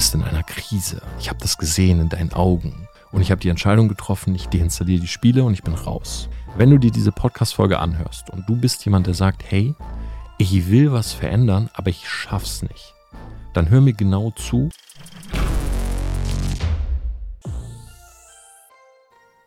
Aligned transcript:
bist 0.00 0.14
in 0.14 0.22
einer 0.22 0.42
Krise. 0.42 1.02
Ich 1.18 1.28
habe 1.28 1.40
das 1.40 1.58
gesehen 1.58 2.00
in 2.00 2.08
deinen 2.08 2.32
Augen. 2.32 2.88
Und 3.12 3.20
ich 3.20 3.30
habe 3.30 3.42
die 3.42 3.50
Entscheidung 3.50 3.86
getroffen, 3.86 4.34
ich 4.34 4.46
deinstalliere 4.46 5.02
die 5.02 5.06
Spiele 5.06 5.44
und 5.44 5.52
ich 5.52 5.62
bin 5.62 5.74
raus. 5.74 6.30
Wenn 6.56 6.70
du 6.70 6.78
dir 6.78 6.90
diese 6.90 7.12
Podcast-Folge 7.12 7.78
anhörst 7.78 8.30
und 8.30 8.48
du 8.48 8.56
bist 8.56 8.82
jemand, 8.86 9.08
der 9.08 9.12
sagt, 9.12 9.42
hey, 9.50 9.74
ich 10.38 10.70
will 10.70 10.90
was 10.90 11.12
verändern, 11.12 11.68
aber 11.74 11.90
ich 11.90 12.08
schaff's 12.08 12.62
nicht, 12.62 12.94
dann 13.52 13.68
hör 13.68 13.82
mir 13.82 13.92
genau 13.92 14.30
zu. 14.30 14.70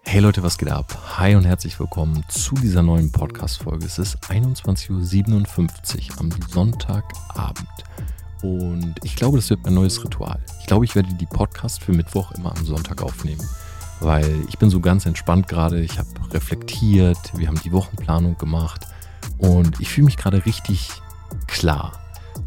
Hey 0.04 0.20
Leute, 0.22 0.44
was 0.44 0.60
geht 0.60 0.70
ab? 0.70 1.18
Hi 1.18 1.34
und 1.34 1.46
herzlich 1.46 1.80
willkommen 1.80 2.24
zu 2.28 2.54
dieser 2.54 2.84
neuen 2.84 3.12
Podcast-Folge. 3.12 3.88
Es 3.88 3.98
ist 3.98 4.20
21.57 4.30 6.12
Uhr 6.12 6.20
am 6.20 6.30
Sonntagabend. 6.48 7.68
Und 8.44 8.96
ich 9.04 9.16
glaube, 9.16 9.38
das 9.38 9.50
wird 9.50 9.64
mein 9.64 9.74
neues 9.74 10.04
Ritual. 10.04 10.38
Ich 10.60 10.68
glaube, 10.68 10.84
ich 10.84 10.96
werde 10.96 11.14
die 11.14 11.26
Podcast 11.26 11.82
für 11.82 11.94
Mittwoch 11.94 12.34
immer 12.34 12.56
am 12.56 12.66
Sonntag 12.66 13.02
aufnehmen. 13.02 13.42
Weil 14.02 14.30
ich 14.50 14.58
bin 14.58 14.70
so 14.70 14.82
ganz 14.82 15.06
entspannt 15.06 15.48
gerade. 15.48 15.80
Ich 15.80 15.98
habe 15.98 16.10
reflektiert, 16.32 17.18
wir 17.36 17.48
haben 17.48 17.60
die 17.64 17.72
Wochenplanung 17.72 18.38
gemacht. 18.38 18.86
Und 19.38 19.80
ich 19.80 19.88
fühle 19.88 20.06
mich 20.06 20.18
gerade 20.18 20.46
richtig 20.46 20.90
klar. 21.48 22.03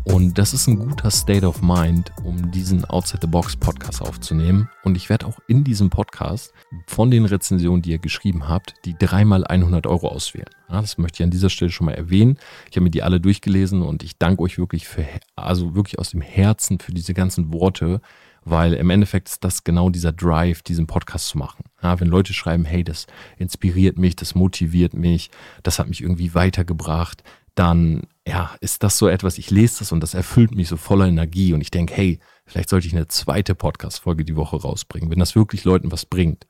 Und 0.07 0.39
das 0.39 0.55
ist 0.55 0.69
ein 0.69 0.79
guter 0.79 1.11
State 1.11 1.45
of 1.45 1.63
Mind, 1.63 2.13
um 2.23 2.53
diesen 2.53 2.85
Outside 2.85 3.19
the 3.23 3.27
Box 3.27 3.57
Podcast 3.57 4.01
aufzunehmen. 4.01 4.71
Und 4.85 4.97
ich 4.97 5.09
werde 5.09 5.27
auch 5.27 5.41
in 5.49 5.65
diesem 5.65 5.91
Podcast 5.91 6.55
von 6.87 7.11
den 7.11 7.25
Rezensionen, 7.25 7.83
die 7.83 7.91
ihr 7.91 7.99
geschrieben 7.99 8.49
habt, 8.49 8.75
die 8.85 8.97
dreimal 8.97 9.45
100 9.45 9.85
Euro 9.89 10.09
auswählen. 10.09 10.49
Ja, 10.71 10.81
das 10.81 10.97
möchte 10.97 11.23
ich 11.23 11.25
an 11.25 11.33
dieser 11.33 11.51
Stelle 11.51 11.73
schon 11.73 11.87
mal 11.87 11.95
erwähnen. 11.95 12.39
Ich 12.71 12.77
habe 12.77 12.85
mir 12.85 12.91
die 12.91 13.03
alle 13.03 13.21
durchgelesen 13.21 13.83
und 13.83 14.05
ich 14.05 14.17
danke 14.17 14.43
euch 14.43 14.59
wirklich 14.59 14.87
für, 14.87 15.05
also 15.35 15.75
wirklich 15.75 15.99
aus 15.99 16.11
dem 16.11 16.21
Herzen 16.21 16.79
für 16.79 16.93
diese 16.93 17.13
ganzen 17.13 17.53
Worte, 17.53 18.01
weil 18.45 18.75
im 18.75 18.91
Endeffekt 18.91 19.29
ist 19.29 19.43
das 19.43 19.65
genau 19.65 19.91
dieser 19.91 20.13
Drive, 20.13 20.63
diesen 20.63 20.87
Podcast 20.87 21.27
zu 21.27 21.39
machen. 21.39 21.65
Ja, 21.83 21.99
wenn 21.99 22.07
Leute 22.07 22.33
schreiben, 22.33 22.65
hey, 22.65 22.85
das 22.85 23.09
inspiriert 23.39 23.99
mich, 23.99 24.15
das 24.15 24.37
motiviert 24.37 24.95
mich, 24.95 25.31
das 25.65 25.81
hat 25.81 25.89
mich 25.89 26.01
irgendwie 26.01 26.33
weitergebracht, 26.33 27.25
dann 27.57 28.03
ja, 28.27 28.57
ist 28.61 28.83
das 28.83 28.99
so 28.99 29.09
etwas, 29.09 29.39
ich 29.39 29.51
lese 29.51 29.81
das 29.81 29.93
und 29.93 30.01
das 30.01 30.15
erfüllt 30.15 30.55
mich 30.55 30.69
so 30.69 30.77
voller 30.77 31.07
Energie 31.07 31.53
und 31.53 31.61
ich 31.61 31.71
denke, 31.71 31.95
hey, 31.95 32.19
vielleicht 32.45 32.69
sollte 32.69 32.87
ich 32.87 32.95
eine 32.95 33.07
zweite 33.07 33.55
Podcast-Folge 33.55 34.25
die 34.25 34.37
Woche 34.37 34.57
rausbringen, 34.57 35.11
wenn 35.11 35.21
das 35.21 35.37
wirklich 35.37 35.65
Leuten 35.65 35.93
was 35.93 36.07
bringt. 36.07 36.47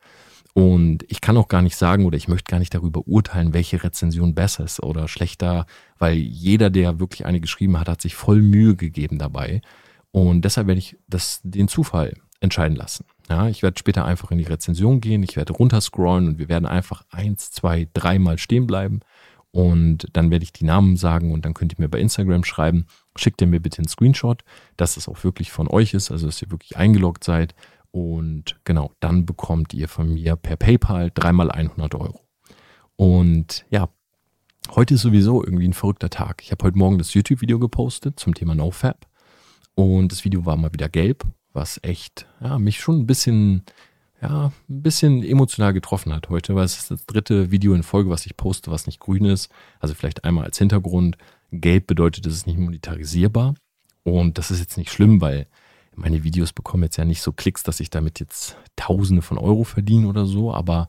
Und 0.53 1.05
ich 1.07 1.21
kann 1.21 1.37
auch 1.37 1.49
gar 1.49 1.61
nicht 1.61 1.75
sagen 1.75 2.05
oder 2.07 2.17
ich 2.17 2.27
möchte 2.27 2.49
gar 2.49 2.57
nicht 2.57 2.73
darüber 2.73 3.07
urteilen, 3.07 3.53
welche 3.53 3.83
Rezension 3.83 4.33
besser 4.33 4.63
ist 4.63 4.81
oder 4.81 5.07
schlechter, 5.07 5.67
weil 5.99 6.15
jeder, 6.15 6.71
der 6.71 6.99
wirklich 6.99 7.27
eine 7.27 7.39
geschrieben 7.39 7.79
hat, 7.79 7.87
hat 7.87 8.01
sich 8.01 8.15
voll 8.15 8.41
Mühe 8.41 8.75
gegeben 8.75 9.19
dabei. 9.19 9.61
Und 10.11 10.45
deshalb 10.45 10.65
werde 10.65 10.79
ich 10.79 10.97
das, 11.07 11.41
den 11.43 11.67
Zufall 11.67 12.15
entscheiden 12.39 12.75
lassen. 12.75 13.05
Ja, 13.29 13.49
ich 13.49 13.61
werde 13.61 13.77
später 13.77 14.03
einfach 14.05 14.31
in 14.31 14.39
die 14.39 14.45
Rezension 14.45 14.99
gehen, 14.99 15.21
ich 15.21 15.35
werde 15.35 15.53
runterscrollen 15.53 16.27
und 16.27 16.39
wir 16.39 16.49
werden 16.49 16.65
einfach 16.65 17.03
eins, 17.11 17.51
zwei, 17.51 17.87
dreimal 17.93 18.39
stehen 18.39 18.65
bleiben 18.65 19.01
und 19.51 20.07
dann 20.13 20.29
werde 20.29 20.43
ich 20.43 20.53
die 20.53 20.65
Namen 20.65 20.97
sagen 20.97 21.31
und 21.31 21.45
dann 21.45 21.53
könnt 21.53 21.73
ihr 21.73 21.79
mir 21.79 21.89
bei 21.89 21.99
Instagram 21.99 22.43
schreiben, 22.43 22.85
schickt 23.15 23.41
ihr 23.41 23.47
mir 23.47 23.59
bitte 23.59 23.79
einen 23.79 23.87
Screenshot, 23.87 24.43
dass 24.75 24.97
es 24.97 25.07
auch 25.07 25.23
wirklich 25.23 25.51
von 25.51 25.67
euch 25.67 25.93
ist, 25.93 26.11
also 26.11 26.27
dass 26.27 26.41
ihr 26.41 26.51
wirklich 26.51 26.77
eingeloggt 26.77 27.23
seid. 27.23 27.55
Und 27.91 28.59
genau, 28.63 28.91
dann 28.99 29.25
bekommt 29.25 29.73
ihr 29.73 29.87
von 29.87 30.13
mir 30.13 30.35
per 30.35 30.57
PayPal 30.57 31.11
dreimal 31.13 31.49
100 31.49 31.95
Euro. 31.95 32.21
Und 32.95 33.65
ja, 33.69 33.89
heute 34.75 34.95
ist 34.95 35.01
sowieso 35.01 35.43
irgendwie 35.43 35.67
ein 35.67 35.73
verrückter 35.73 36.09
Tag. 36.09 36.41
Ich 36.43 36.51
habe 36.51 36.65
heute 36.65 36.77
Morgen 36.77 36.97
das 36.97 37.13
YouTube-Video 37.13 37.57
gepostet 37.57 38.19
zum 38.19 38.35
Thema 38.35 38.53
NoFab. 38.53 39.07
Und 39.75 40.11
das 40.11 40.25
Video 40.25 40.45
war 40.45 40.57
mal 40.57 40.73
wieder 40.73 40.89
gelb, 40.89 41.23
was 41.53 41.79
echt 41.83 42.27
ja, 42.41 42.59
mich 42.59 42.79
schon 42.79 42.99
ein 42.99 43.07
bisschen 43.07 43.63
ja, 44.21 44.51
ein 44.69 44.81
bisschen 44.81 45.23
emotional 45.23 45.73
getroffen 45.73 46.13
hat 46.13 46.29
heute, 46.29 46.55
weil 46.55 46.65
es 46.65 46.77
ist 46.77 46.91
das 46.91 47.05
dritte 47.05 47.51
Video 47.51 47.73
in 47.73 47.83
Folge, 47.83 48.09
was 48.09 48.25
ich 48.25 48.35
poste, 48.35 48.71
was 48.71 48.87
nicht 48.87 48.99
grün 48.99 49.25
ist. 49.25 49.49
Also 49.79 49.93
vielleicht 49.93 50.23
einmal 50.23 50.45
als 50.45 50.57
Hintergrund. 50.57 51.17
Gelb 51.51 51.87
bedeutet, 51.87 52.25
es 52.25 52.33
ist 52.33 52.47
nicht 52.47 52.57
monetarisierbar. 52.57 53.55
Und 54.03 54.37
das 54.37 54.51
ist 54.51 54.59
jetzt 54.59 54.77
nicht 54.77 54.91
schlimm, 54.91 55.21
weil 55.21 55.47
meine 55.95 56.23
Videos 56.23 56.53
bekommen 56.53 56.83
jetzt 56.83 56.97
ja 56.97 57.05
nicht 57.05 57.21
so 57.21 57.31
Klicks, 57.31 57.63
dass 57.63 57.79
ich 57.79 57.89
damit 57.89 58.19
jetzt 58.19 58.57
Tausende 58.75 59.21
von 59.21 59.37
Euro 59.37 59.63
verdiene 59.63 60.07
oder 60.07 60.25
so. 60.25 60.53
Aber 60.53 60.87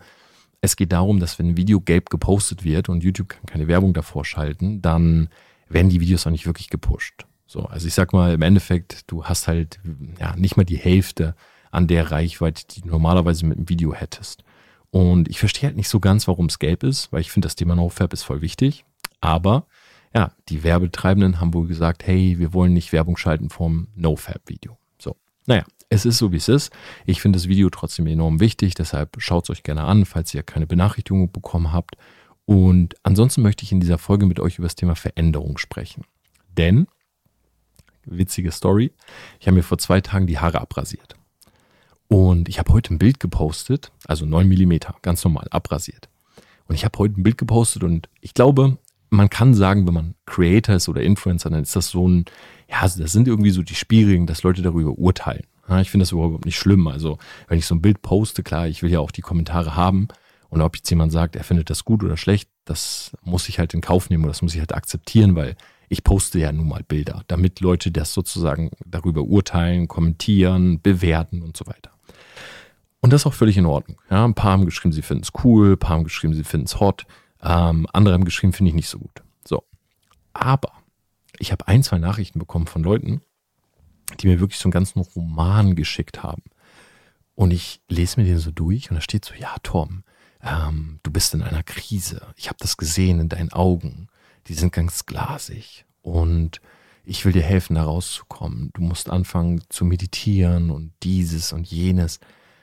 es 0.60 0.76
geht 0.76 0.92
darum, 0.92 1.20
dass 1.20 1.38
wenn 1.38 1.50
ein 1.50 1.56
Video 1.56 1.80
gelb 1.80 2.10
gepostet 2.10 2.64
wird 2.64 2.88
und 2.88 3.04
YouTube 3.04 3.28
kann 3.28 3.46
keine 3.46 3.68
Werbung 3.68 3.92
davor 3.92 4.24
schalten, 4.24 4.80
dann 4.80 5.28
werden 5.68 5.90
die 5.90 6.00
Videos 6.00 6.26
auch 6.26 6.30
nicht 6.30 6.46
wirklich 6.46 6.70
gepusht. 6.70 7.26
So, 7.46 7.64
also 7.64 7.86
ich 7.86 7.94
sag 7.94 8.12
mal, 8.12 8.32
im 8.34 8.42
Endeffekt, 8.42 9.10
du 9.10 9.24
hast 9.24 9.48
halt 9.48 9.80
ja 10.18 10.34
nicht 10.36 10.56
mal 10.56 10.64
die 10.64 10.76
Hälfte 10.76 11.34
an 11.70 11.86
der 11.86 12.10
Reichweite, 12.10 12.64
die 12.66 12.82
du 12.82 12.88
normalerweise 12.88 13.46
mit 13.46 13.58
einem 13.58 13.68
Video 13.68 13.94
hättest. 13.94 14.44
Und 14.90 15.28
ich 15.28 15.38
verstehe 15.38 15.68
halt 15.68 15.76
nicht 15.76 15.88
so 15.88 16.00
ganz, 16.00 16.28
warum 16.28 16.46
es 16.46 16.58
gelb 16.58 16.82
ist, 16.82 17.12
weil 17.12 17.20
ich 17.20 17.30
finde, 17.30 17.46
das 17.46 17.56
Thema 17.56 17.76
NoFab 17.76 18.12
ist 18.12 18.22
voll 18.22 18.40
wichtig. 18.40 18.84
Aber 19.20 19.66
ja, 20.14 20.32
die 20.48 20.64
Werbetreibenden 20.64 21.40
haben 21.40 21.52
wohl 21.52 21.66
gesagt, 21.66 22.06
hey, 22.06 22.38
wir 22.38 22.54
wollen 22.54 22.72
nicht 22.72 22.92
Werbung 22.92 23.16
schalten 23.16 23.50
vom 23.50 23.88
NoFab-Video. 23.96 24.78
So, 24.98 25.16
naja, 25.46 25.64
es 25.90 26.06
ist 26.06 26.18
so, 26.18 26.32
wie 26.32 26.36
es 26.36 26.48
ist. 26.48 26.72
Ich 27.04 27.20
finde 27.20 27.38
das 27.38 27.48
Video 27.48 27.68
trotzdem 27.70 28.06
enorm 28.06 28.40
wichtig, 28.40 28.74
deshalb 28.74 29.16
schaut 29.20 29.44
es 29.44 29.50
euch 29.50 29.62
gerne 29.62 29.84
an, 29.84 30.04
falls 30.04 30.32
ihr 30.32 30.42
keine 30.42 30.66
Benachrichtigung 30.66 31.30
bekommen 31.30 31.72
habt. 31.72 31.96
Und 32.46 32.94
ansonsten 33.02 33.42
möchte 33.42 33.64
ich 33.64 33.72
in 33.72 33.80
dieser 33.80 33.98
Folge 33.98 34.24
mit 34.24 34.40
euch 34.40 34.56
über 34.56 34.66
das 34.66 34.74
Thema 34.74 34.96
Veränderung 34.96 35.58
sprechen. 35.58 36.04
Denn, 36.56 36.86
witzige 38.06 38.52
Story, 38.52 38.92
ich 39.38 39.46
habe 39.46 39.56
mir 39.56 39.62
vor 39.62 39.76
zwei 39.76 40.00
Tagen 40.00 40.26
die 40.26 40.38
Haare 40.38 40.60
abrasiert. 40.60 41.17
Und 42.08 42.48
ich 42.48 42.58
habe 42.58 42.72
heute 42.72 42.94
ein 42.94 42.98
Bild 42.98 43.20
gepostet, 43.20 43.92
also 44.06 44.24
9 44.24 44.48
mm, 44.48 44.78
ganz 45.02 45.22
normal, 45.24 45.46
abrasiert. 45.50 46.08
Und 46.66 46.74
ich 46.74 46.84
habe 46.84 46.98
heute 46.98 47.20
ein 47.20 47.22
Bild 47.22 47.38
gepostet 47.38 47.84
und 47.84 48.08
ich 48.20 48.34
glaube, 48.34 48.78
man 49.10 49.30
kann 49.30 49.54
sagen, 49.54 49.86
wenn 49.86 49.94
man 49.94 50.14
Creator 50.26 50.74
ist 50.74 50.88
oder 50.88 51.02
Influencer, 51.02 51.50
dann 51.50 51.62
ist 51.62 51.76
das 51.76 51.88
so 51.88 52.08
ein, 52.08 52.24
ja, 52.68 52.80
das 52.82 53.12
sind 53.12 53.28
irgendwie 53.28 53.50
so 53.50 53.62
die 53.62 53.74
Spielregeln, 53.74 54.26
dass 54.26 54.42
Leute 54.42 54.62
darüber 54.62 54.92
urteilen. 54.98 55.44
Ich 55.80 55.90
finde 55.90 56.02
das 56.02 56.12
überhaupt 56.12 56.46
nicht 56.46 56.58
schlimm. 56.58 56.86
Also, 56.88 57.18
wenn 57.46 57.58
ich 57.58 57.66
so 57.66 57.74
ein 57.74 57.82
Bild 57.82 58.00
poste, 58.00 58.42
klar, 58.42 58.68
ich 58.68 58.82
will 58.82 58.90
ja 58.90 59.00
auch 59.00 59.10
die 59.10 59.20
Kommentare 59.20 59.76
haben. 59.76 60.08
Und 60.48 60.62
ob 60.62 60.76
jetzt 60.76 60.88
jemand 60.88 61.12
sagt, 61.12 61.36
er 61.36 61.44
findet 61.44 61.68
das 61.68 61.84
gut 61.84 62.02
oder 62.02 62.16
schlecht, 62.16 62.48
das 62.64 63.12
muss 63.22 63.50
ich 63.50 63.58
halt 63.58 63.74
in 63.74 63.82
Kauf 63.82 64.08
nehmen 64.08 64.24
oder 64.24 64.30
das 64.30 64.40
muss 64.40 64.54
ich 64.54 64.60
halt 64.60 64.74
akzeptieren, 64.74 65.36
weil 65.36 65.56
ich 65.90 66.04
poste 66.04 66.38
ja 66.38 66.52
nun 66.52 66.68
mal 66.68 66.82
Bilder, 66.82 67.22
damit 67.28 67.60
Leute 67.60 67.90
das 67.90 68.14
sozusagen 68.14 68.70
darüber 68.86 69.22
urteilen, 69.22 69.88
kommentieren, 69.88 70.80
bewerten 70.80 71.42
und 71.42 71.54
so 71.54 71.66
weiter. 71.66 71.90
Und 73.00 73.12
das 73.12 73.22
ist 73.22 73.26
auch 73.26 73.34
völlig 73.34 73.56
in 73.56 73.66
Ordnung. 73.66 74.00
Ja, 74.10 74.24
ein 74.24 74.34
paar 74.34 74.52
haben 74.52 74.64
geschrieben, 74.64 74.92
sie 74.92 75.02
finden 75.02 75.22
es 75.22 75.44
cool, 75.44 75.72
ein 75.72 75.78
paar 75.78 75.90
haben 75.90 76.04
geschrieben, 76.04 76.34
sie 76.34 76.44
finden 76.44 76.66
es 76.66 76.80
hot, 76.80 77.06
ähm, 77.42 77.86
andere 77.92 78.14
haben 78.14 78.24
geschrieben, 78.24 78.52
finde 78.52 78.70
ich 78.70 78.74
nicht 78.74 78.88
so 78.88 78.98
gut. 78.98 79.22
So. 79.44 79.62
Aber 80.32 80.72
ich 81.38 81.52
habe 81.52 81.68
ein, 81.68 81.82
zwei 81.82 81.98
Nachrichten 81.98 82.38
bekommen 82.38 82.66
von 82.66 82.82
Leuten, 82.82 83.22
die 84.20 84.26
mir 84.26 84.40
wirklich 84.40 84.58
so 84.58 84.66
einen 84.66 84.72
ganzen 84.72 85.00
Roman 85.00 85.76
geschickt 85.76 86.22
haben. 86.22 86.42
Und 87.34 87.52
ich 87.52 87.80
lese 87.88 88.20
mir 88.20 88.26
den 88.26 88.38
so 88.38 88.50
durch 88.50 88.90
und 88.90 88.96
da 88.96 89.00
steht 89.00 89.24
so, 89.24 89.34
ja, 89.34 89.54
Tom, 89.62 90.02
ähm, 90.42 90.98
du 91.04 91.12
bist 91.12 91.34
in 91.34 91.42
einer 91.42 91.62
Krise. 91.62 92.26
Ich 92.36 92.48
habe 92.48 92.58
das 92.60 92.76
gesehen 92.76 93.20
in 93.20 93.28
deinen 93.28 93.52
Augen. 93.52 94.08
Die 94.48 94.54
sind 94.54 94.72
ganz 94.72 95.06
glasig. 95.06 95.84
Und 96.02 96.60
ich 97.04 97.24
will 97.24 97.32
dir 97.32 97.42
helfen, 97.42 97.76
da 97.76 97.84
rauszukommen. 97.84 98.70
Du 98.74 98.82
musst 98.82 99.08
anfangen 99.08 99.62
zu 99.68 99.84
meditieren 99.84 100.70
und 100.70 100.92
dieses 101.02 101.52
und 101.52 101.70
jenes. 101.70 102.18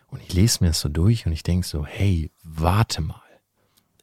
Und 0.08 0.22
ich 0.22 0.34
lese 0.34 0.64
mir 0.64 0.70
das 0.70 0.80
so 0.80 0.90
durch 0.90 1.26
und 1.26 1.32
ich 1.32 1.44
denke 1.44 1.68
so, 1.68 1.86
hey, 1.86 2.32
warte 2.44 3.02
mal. 3.02 3.22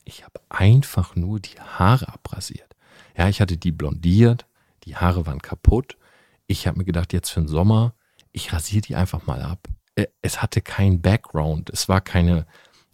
Ich 0.05 0.25
habe 0.25 0.41
einfach 0.49 1.15
nur 1.15 1.41
die 1.41 1.61
Haare 1.61 2.09
abrasiert. 2.09 2.75
Ja, 3.17 3.29
ich 3.29 3.41
hatte 3.41 3.57
die 3.57 3.73
blondiert, 3.73 4.47
die 4.85 4.97
Haare 4.97 5.27
waren 5.27 5.41
kaputt. 5.41 5.97
Ich 6.47 6.67
habe 6.67 6.79
mir 6.79 6.85
gedacht, 6.85 7.13
jetzt 7.13 7.31
für 7.31 7.41
den 7.41 7.49
Sommer, 7.49 7.95
ich 8.33 8.53
rasiere 8.53 8.83
die 8.83 8.97
einfach 8.97 9.27
mal 9.27 9.43
ab. 9.43 9.69
Äh, 9.95 10.07
es 10.23 10.43
hatte 10.43 10.61
keinen 10.61 11.01
Background. 11.01 11.71
Es 11.71 11.89
war 11.89 12.01
keine 12.01 12.47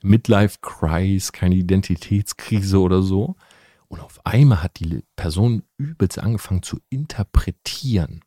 Midlife-Crisis, 0.02 1.32
keine 1.32 1.54
Identitätskrise 1.54 2.78
oder 2.78 3.02
so. 3.02 3.36
Und 3.88 4.00
auf 4.00 4.24
einmal 4.24 4.62
hat 4.62 4.78
die 4.80 5.02
Person 5.16 5.62
übelst 5.78 6.18
angefangen 6.18 6.62
zu 6.62 6.78
interpretieren. 6.90 8.20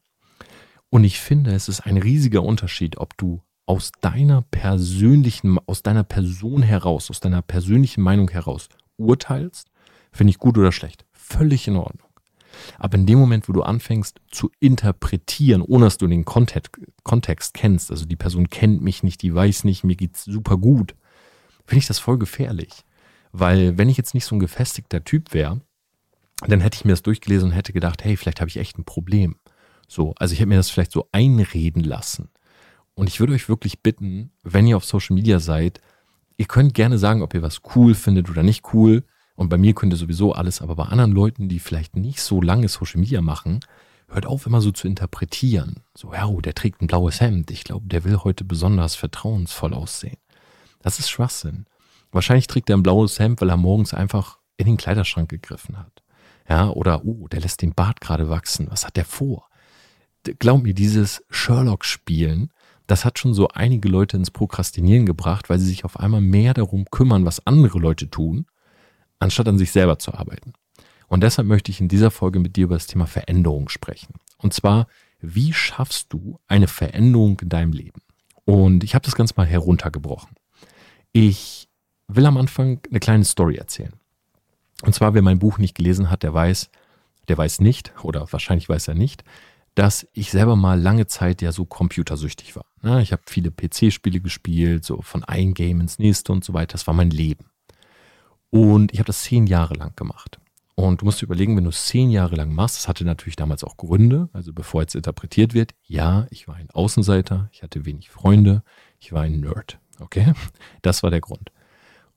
Und 0.90 1.04
ich 1.04 1.20
finde, 1.20 1.54
es 1.54 1.70
ist 1.70 1.82
ein 1.82 1.98
riesiger 1.98 2.44
Unterschied, 2.44 2.98
ob 2.98 3.16
du 3.18 3.42
aus 3.66 3.92
deiner 4.02 4.42
persönlichen, 4.42 5.58
aus 5.66 5.84
deiner 5.84 6.04
Person 6.04 6.62
heraus, 6.62 7.10
aus 7.10 7.20
deiner 7.20 7.42
persönlichen 7.42 8.02
Meinung 8.02 8.30
heraus 8.30 8.70
urteilst, 8.98 9.70
finde 10.12 10.32
ich 10.32 10.40
gut 10.40 10.58
oder 10.58 10.72
schlecht. 10.72 11.06
Völlig 11.12 11.68
in 11.68 11.78
Ordnung. 11.78 12.08
Aber 12.78 12.98
in 12.98 13.06
dem 13.06 13.20
Moment, 13.20 13.48
wo 13.48 13.54
du 13.54 13.64
anfängst 13.64 14.20
zu 14.30 14.52
interpretieren, 14.60 15.62
ohne 15.62 15.86
dass 15.86 15.98
du 15.98 16.08
den 16.08 16.26
Kontext, 16.26 16.78
Kontext 17.04 17.54
kennst, 17.54 17.92
also 17.92 18.06
die 18.06 18.16
Person 18.16 18.50
kennt 18.50 18.82
mich 18.82 19.04
nicht, 19.04 19.22
die 19.22 19.34
weiß 19.34 19.64
nicht, 19.64 19.84
mir 19.84 19.96
geht's 19.96 20.26
super 20.26 20.58
gut, 20.58 20.96
finde 21.66 21.80
ich 21.80 21.88
das 21.88 22.00
voll 22.00 22.18
gefährlich. 22.18 22.84
Weil 23.32 23.78
wenn 23.78 23.90
ich 23.90 23.98
jetzt 23.98 24.14
nicht 24.14 24.26
so 24.26 24.36
ein 24.36 24.40
gefestigter 24.40 25.04
Typ 25.04 25.34
wäre, 25.34 25.62
dann 26.48 26.60
hätte 26.60 26.76
ich 26.76 26.86
mir 26.86 26.92
das 26.92 27.04
durchgelesen 27.04 27.50
und 27.50 27.56
hätte 27.56 27.72
gedacht, 27.72 28.04
hey, 28.04 28.18
vielleicht 28.18 28.42
habe 28.42 28.50
ich 28.50 28.58
echt 28.58 28.78
ein 28.78 28.84
Problem. 28.84 29.38
So, 29.88 30.14
also 30.18 30.34
ich 30.34 30.40
hätte 30.40 30.50
mir 30.50 30.58
das 30.58 30.70
vielleicht 30.70 30.92
so 30.92 31.08
einreden 31.12 31.84
lassen. 31.84 32.30
Und 33.02 33.08
ich 33.08 33.20
würde 33.20 33.34
euch 33.34 33.50
wirklich 33.50 33.82
bitten, 33.82 34.30
wenn 34.44 34.68
ihr 34.68 34.78
auf 34.78 34.86
Social 34.86 35.16
Media 35.16 35.40
seid, 35.40 35.82
ihr 36.38 36.46
könnt 36.46 36.76
gerne 36.76 37.00
sagen, 37.00 37.24
ob 37.24 37.34
ihr 37.34 37.42
was 37.42 37.64
cool 37.76 37.96
findet 37.96 38.30
oder 38.30 38.44
nicht 38.44 38.76
cool. 38.76 39.04
Und 39.34 39.50
bei 39.50 39.58
mir 39.58 39.74
könnt 39.74 39.92
ihr 39.92 39.98
sowieso 39.98 40.34
alles, 40.34 40.62
aber 40.62 40.76
bei 40.76 40.84
anderen 40.84 41.12
Leuten, 41.12 41.50
die 41.50 41.58
vielleicht 41.58 41.96
nicht 41.96 42.22
so 42.22 42.44
lange 42.44 42.70
Social 42.70 43.00
Media 43.00 43.24
machen, 43.24 43.62
hört 44.08 44.28
auf 44.28 44.46
immer 44.46 44.62
so 44.62 44.72
zu 44.72 44.88
interpretieren. 44.88 45.78
So, 45.96 46.14
ja, 46.14 46.28
oh, 46.28 46.42
der 46.42 46.54
trägt 46.54 46.80
ein 46.84 46.86
blaues 46.86 47.20
Hemd. 47.20 47.50
Ich 47.50 47.64
glaube, 47.64 47.88
der 47.88 48.04
will 48.04 48.18
heute 48.18 48.44
besonders 48.44 48.94
vertrauensvoll 48.94 49.74
aussehen. 49.74 50.18
Das 50.84 51.00
ist 51.00 51.10
Schwachsinn. 51.10 51.66
Wahrscheinlich 52.12 52.46
trägt 52.46 52.70
er 52.70 52.78
ein 52.78 52.84
blaues 52.84 53.18
Hemd, 53.18 53.42
weil 53.42 53.50
er 53.50 53.58
morgens 53.58 53.96
einfach 53.96 54.38
in 54.58 54.68
den 54.68 54.78
Kleiderschrank 54.78 55.28
gegriffen 55.28 55.80
hat. 55.80 56.04
Ja, 56.48 56.70
oder, 56.70 57.04
oh, 57.04 57.28
der 57.30 57.40
lässt 57.40 57.64
den 57.64 57.74
Bart 57.74 58.00
gerade 58.00 58.30
wachsen. 58.30 58.68
Was 58.70 58.86
hat 58.86 58.96
der 58.96 59.06
vor? 59.06 59.50
Glaub 60.38 60.62
mir, 60.62 60.76
dieses 60.76 61.24
Sherlock-Spielen, 61.32 62.52
das 62.92 63.06
hat 63.06 63.18
schon 63.18 63.34
so 63.34 63.48
einige 63.48 63.88
Leute 63.88 64.18
ins 64.18 64.32
Prokrastinieren 64.32 65.06
gebracht, 65.06 65.50
weil 65.50 65.60
sie 65.60 65.66
sich 65.66 65.86
auf 65.86 65.98
einmal 65.98 66.20
mehr 66.20 66.54
darum 66.54 66.86
kümmern, 66.92 67.24
was 67.24 67.48
andere 67.48 67.80
Leute 67.80 68.10
tun, 68.10 68.46
anstatt 69.18 69.48
an 69.48 69.58
sich 69.58 69.72
selber 69.72 69.98
zu 69.98 70.14
arbeiten. 70.14 70.52
Und 71.08 71.24
deshalb 71.24 71.48
möchte 71.48 71.72
ich 71.72 71.80
in 71.80 71.88
dieser 71.88 72.12
Folge 72.12 72.40
mit 72.40 72.58
dir 72.58 72.66
über 72.66 72.76
das 72.76 72.88
Thema 72.88 73.08
Veränderung 73.08 73.70
sprechen. 73.70 74.16
Und 74.40 74.54
zwar, 74.54 74.88
wie 75.22 75.54
schaffst 75.54 76.12
du 76.12 76.38
eine 76.50 76.68
Veränderung 76.68 77.40
in 77.40 77.48
deinem 77.48 77.72
Leben? 77.72 78.02
Und 78.44 78.84
ich 78.84 78.94
habe 78.94 79.06
das 79.06 79.16
Ganze 79.16 79.36
mal 79.38 79.48
heruntergebrochen. 79.48 80.36
Ich 81.14 81.70
will 82.10 82.26
am 82.26 82.36
Anfang 82.36 82.82
eine 82.90 83.00
kleine 83.00 83.24
Story 83.24 83.56
erzählen. 83.56 83.94
Und 84.82 84.94
zwar, 84.94 85.14
wer 85.14 85.22
mein 85.22 85.40
Buch 85.40 85.60
nicht 85.60 85.76
gelesen 85.76 86.10
hat, 86.10 86.24
der 86.24 86.34
weiß, 86.34 86.70
der 87.30 87.38
weiß 87.38 87.62
nicht, 87.62 87.94
oder 88.04 88.30
wahrscheinlich 88.34 88.68
weiß 88.68 88.90
er 88.90 88.96
nicht, 88.96 89.24
dass 89.76 90.08
ich 90.14 90.32
selber 90.32 90.56
mal 90.56 90.80
lange 90.80 91.08
Zeit 91.08 91.42
ja 91.42 91.52
so 91.52 91.66
computersüchtig 91.66 92.56
war. 92.56 92.66
Ich 93.02 93.12
habe 93.12 93.22
viele 93.26 93.52
PC-Spiele 93.52 94.20
gespielt, 94.20 94.84
so 94.84 95.02
von 95.02 95.24
einem 95.24 95.54
Game 95.54 95.80
ins 95.80 96.00
nächste 96.00 96.32
und 96.32 96.44
so 96.44 96.54
weiter. 96.54 96.74
Das 96.74 96.88
war 96.88 96.94
mein 96.94 97.10
Leben. 97.10 97.46
Und 98.50 98.92
ich 98.92 99.00
habe 99.00 99.08
das 99.08 99.24
zehn 99.24 99.48
Jahre 99.48 99.76
lang 99.76 99.96
gemacht. 99.96 100.40
Und 100.76 101.02
du 101.02 101.06
musst 101.06 101.22
dir 101.22 101.26
überlegen, 101.26 101.56
wenn 101.56 101.64
du 101.64 101.70
es 101.70 101.86
zehn 101.86 102.10
Jahre 102.10 102.36
lang 102.36 102.54
machst, 102.54 102.78
das 102.78 102.88
hatte 102.88 103.06
natürlich 103.06 103.36
damals 103.36 103.64
auch 103.64 103.78
Gründe, 103.78 104.30
also 104.34 104.52
bevor 104.52 104.82
jetzt 104.82 104.96
interpretiert 104.96 105.54
wird, 105.54 105.74
ja, 105.84 106.28
ich 106.32 106.48
war 106.48 106.56
ein 106.56 106.72
Außenseiter, 106.72 107.50
ich 107.52 107.62
hatte 107.62 107.86
wenig 107.86 108.10
Freunde, 108.10 108.64
ich 109.00 109.14
war 109.14 109.22
ein 109.22 109.40
Nerd, 109.40 109.80
okay? 110.00 110.34
Das 110.82 111.04
war 111.04 111.12
der 111.12 111.22
Grund. 111.22 111.52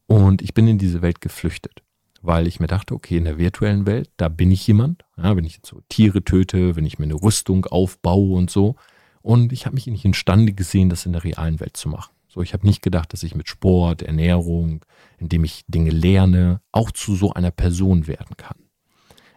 Und 0.06 0.40
ich 0.42 0.54
bin 0.54 0.66
in 0.66 0.78
diese 0.78 1.02
Welt 1.02 1.20
geflüchtet 1.20 1.83
weil 2.24 2.46
ich 2.46 2.58
mir 2.58 2.66
dachte, 2.66 2.94
okay, 2.94 3.18
in 3.18 3.24
der 3.24 3.36
virtuellen 3.36 3.86
Welt, 3.86 4.10
da 4.16 4.28
bin 4.28 4.50
ich 4.50 4.66
jemand. 4.66 5.04
Ja, 5.18 5.36
wenn 5.36 5.44
ich 5.44 5.56
jetzt 5.56 5.66
so 5.68 5.82
Tiere 5.90 6.24
töte, 6.24 6.74
wenn 6.74 6.86
ich 6.86 6.98
mir 6.98 7.04
eine 7.04 7.20
Rüstung 7.20 7.66
aufbaue 7.66 8.34
und 8.34 8.50
so. 8.50 8.76
Und 9.20 9.52
ich 9.52 9.66
habe 9.66 9.74
mich 9.74 9.86
nicht 9.86 10.06
imstande 10.06 10.54
gesehen, 10.54 10.88
das 10.88 11.04
in 11.04 11.12
der 11.12 11.22
realen 11.22 11.60
Welt 11.60 11.76
zu 11.76 11.90
machen. 11.90 12.14
So, 12.28 12.40
ich 12.40 12.54
habe 12.54 12.66
nicht 12.66 12.80
gedacht, 12.80 13.12
dass 13.12 13.22
ich 13.22 13.34
mit 13.34 13.48
Sport, 13.48 14.00
Ernährung, 14.00 14.84
indem 15.18 15.44
ich 15.44 15.64
Dinge 15.68 15.90
lerne, 15.90 16.62
auch 16.72 16.90
zu 16.90 17.14
so 17.14 17.34
einer 17.34 17.50
Person 17.50 18.06
werden 18.06 18.36
kann. 18.38 18.56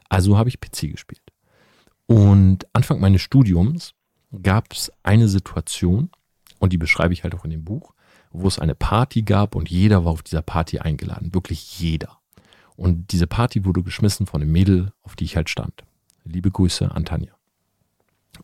Also 0.07 0.37
habe 0.37 0.49
ich 0.49 0.61
PC 0.61 0.91
gespielt. 0.91 1.21
Und 2.05 2.65
Anfang 2.71 3.01
meines 3.01 3.21
Studiums 3.21 3.93
gab 4.41 4.71
es 4.71 4.91
eine 5.03 5.27
Situation, 5.27 6.09
und 6.59 6.71
die 6.71 6.77
beschreibe 6.77 7.13
ich 7.13 7.23
halt 7.23 7.35
auch 7.35 7.43
in 7.43 7.51
dem 7.51 7.65
Buch, 7.65 7.93
wo 8.31 8.47
es 8.47 8.59
eine 8.59 8.75
Party 8.75 9.23
gab 9.23 9.55
und 9.55 9.69
jeder 9.69 10.05
war 10.05 10.13
auf 10.13 10.23
dieser 10.23 10.41
Party 10.41 10.79
eingeladen. 10.79 11.33
Wirklich 11.33 11.79
jeder. 11.79 12.17
Und 12.77 13.11
diese 13.11 13.27
Party 13.27 13.65
wurde 13.65 13.83
geschmissen 13.83 14.27
von 14.27 14.41
einem 14.41 14.51
Mädel, 14.51 14.93
auf 15.01 15.15
die 15.15 15.25
ich 15.25 15.35
halt 15.35 15.49
stand. 15.49 15.83
Liebe 16.23 16.51
Grüße 16.51 16.89
an 16.89 17.05
Tanja. 17.05 17.33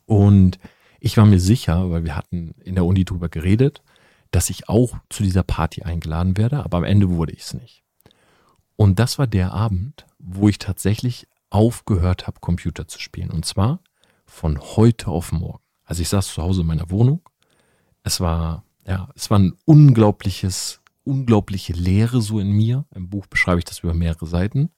Und 0.05 0.59
ich 0.99 1.17
war 1.17 1.25
mir 1.25 1.39
sicher, 1.39 1.91
weil 1.91 2.03
wir 2.03 2.15
hatten 2.15 2.55
in 2.63 2.75
der 2.75 2.85
Uni 2.85 3.05
drüber 3.05 3.29
geredet, 3.29 3.81
dass 4.31 4.49
ich 4.49 4.67
auch 4.67 4.97
zu 5.09 5.21
dieser 5.21 5.43
Party 5.43 5.83
eingeladen 5.83 6.35
werde, 6.37 6.63
aber 6.63 6.77
am 6.77 6.83
Ende 6.83 7.09
wurde 7.09 7.33
ich 7.33 7.41
es 7.41 7.53
nicht. 7.53 7.83
Und 8.75 8.99
das 8.99 9.19
war 9.19 9.27
der 9.27 9.53
Abend, 9.53 10.07
wo 10.17 10.49
ich 10.49 10.57
tatsächlich 10.57 11.27
aufgehört 11.51 12.25
habe, 12.25 12.39
Computer 12.39 12.87
zu 12.87 12.99
spielen. 12.99 13.29
Und 13.29 13.45
zwar 13.45 13.79
von 14.25 14.59
heute 14.59 15.09
auf 15.09 15.31
morgen. 15.31 15.63
Also 15.85 16.01
ich 16.01 16.09
saß 16.09 16.33
zu 16.33 16.41
Hause 16.41 16.61
in 16.61 16.67
meiner 16.67 16.89
Wohnung. 16.89 17.21
Es 18.01 18.19
war, 18.19 18.63
ja, 18.87 19.09
es 19.15 19.29
war 19.29 19.37
ein 19.37 19.53
unglaubliches 19.65 20.81
unglaubliche 21.03 21.73
Leere 21.73 22.21
so 22.21 22.39
in 22.39 22.51
mir. 22.51 22.85
Im 22.93 23.09
Buch 23.09 23.27
beschreibe 23.27 23.59
ich 23.59 23.65
das 23.65 23.79
über 23.79 23.93
mehrere 23.93 24.25
Seiten. 24.25 24.71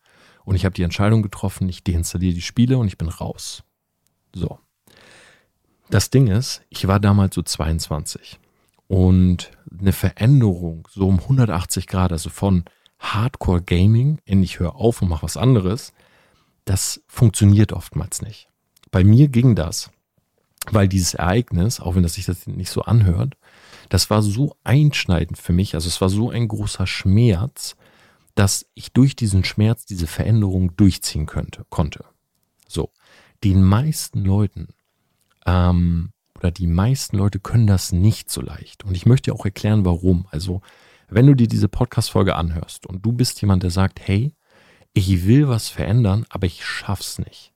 Und 0.43 0.55
ich 0.55 0.65
habe 0.65 0.75
die 0.75 0.83
Entscheidung 0.83 1.23
getroffen, 1.23 1.67
ich 1.69 1.83
deinstalliere 1.83 2.35
die 2.35 2.41
Spiele 2.41 2.77
und 2.77 2.87
ich 2.87 2.97
bin 2.97 3.09
raus. 3.09 3.63
So. 4.33 4.59
Das 5.89 6.09
Ding 6.09 6.27
ist, 6.27 6.61
ich 6.69 6.87
war 6.87 6.99
damals 6.99 7.35
so 7.35 7.41
22 7.41 8.39
und 8.87 9.51
eine 9.79 9.93
Veränderung 9.93 10.87
so 10.91 11.07
um 11.07 11.19
180 11.19 11.87
Grad, 11.87 12.11
also 12.11 12.29
von 12.29 12.65
Hardcore 12.99 13.61
Gaming 13.61 14.19
in 14.25 14.41
ich 14.43 14.59
höre 14.59 14.75
auf 14.75 15.01
und 15.01 15.09
mache 15.09 15.23
was 15.23 15.37
anderes, 15.37 15.93
das 16.65 17.03
funktioniert 17.07 17.73
oftmals 17.73 18.21
nicht. 18.21 18.49
Bei 18.91 19.03
mir 19.03 19.27
ging 19.27 19.55
das, 19.55 19.91
weil 20.71 20.87
dieses 20.87 21.13
Ereignis, 21.13 21.79
auch 21.79 21.95
wenn 21.95 22.03
das 22.03 22.13
sich 22.13 22.25
das 22.25 22.47
nicht 22.47 22.71
so 22.71 22.81
anhört, 22.83 23.35
das 23.89 24.09
war 24.09 24.21
so 24.21 24.55
einschneidend 24.63 25.37
für 25.37 25.53
mich, 25.53 25.75
also 25.75 25.87
es 25.87 26.01
war 26.01 26.09
so 26.09 26.29
ein 26.29 26.47
großer 26.47 26.87
Schmerz, 26.87 27.75
dass 28.35 28.65
ich 28.73 28.91
durch 28.91 29.15
diesen 29.15 29.43
Schmerz 29.43 29.85
diese 29.85 30.07
Veränderung 30.07 30.75
durchziehen 30.75 31.25
könnte, 31.25 31.65
konnte. 31.69 32.05
So, 32.67 32.91
den 33.43 33.63
meisten 33.63 34.25
Leuten 34.25 34.67
ähm, 35.45 36.11
oder 36.37 36.51
die 36.51 36.67
meisten 36.67 37.17
Leute 37.17 37.39
können 37.39 37.67
das 37.67 37.93
nicht 37.93 38.29
so 38.29 38.41
leicht. 38.41 38.83
Und 38.83 38.95
ich 38.95 39.05
möchte 39.05 39.33
auch 39.33 39.45
erklären, 39.45 39.85
warum. 39.85 40.27
Also, 40.31 40.61
wenn 41.07 41.27
du 41.27 41.33
dir 41.33 41.47
diese 41.47 41.69
Podcast-Folge 41.69 42.35
anhörst 42.35 42.87
und 42.87 43.05
du 43.05 43.13
bist 43.13 43.39
jemand, 43.41 43.63
der 43.63 43.69
sagt, 43.69 44.05
hey, 44.05 44.33
ich 44.93 45.25
will 45.25 45.47
was 45.47 45.69
verändern, 45.69 46.25
aber 46.29 46.47
ich 46.47 46.65
schaff's 46.65 47.19
nicht, 47.19 47.53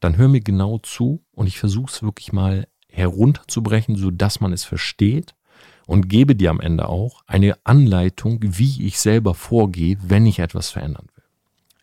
dann 0.00 0.16
hör 0.16 0.28
mir 0.28 0.40
genau 0.40 0.78
zu 0.78 1.24
und 1.32 1.46
ich 1.46 1.58
versuche 1.58 1.92
es 1.92 2.02
wirklich 2.02 2.32
mal 2.32 2.66
herunterzubrechen, 2.88 3.96
sodass 3.96 4.40
man 4.40 4.52
es 4.52 4.64
versteht 4.64 5.35
und 5.86 6.08
gebe 6.08 6.34
dir 6.34 6.50
am 6.50 6.60
Ende 6.60 6.88
auch 6.88 7.22
eine 7.26 7.56
Anleitung, 7.64 8.40
wie 8.42 8.86
ich 8.86 8.98
selber 8.98 9.34
vorgehe, 9.34 9.96
wenn 10.02 10.26
ich 10.26 10.40
etwas 10.40 10.70
verändern 10.70 11.06
will. 11.14 11.24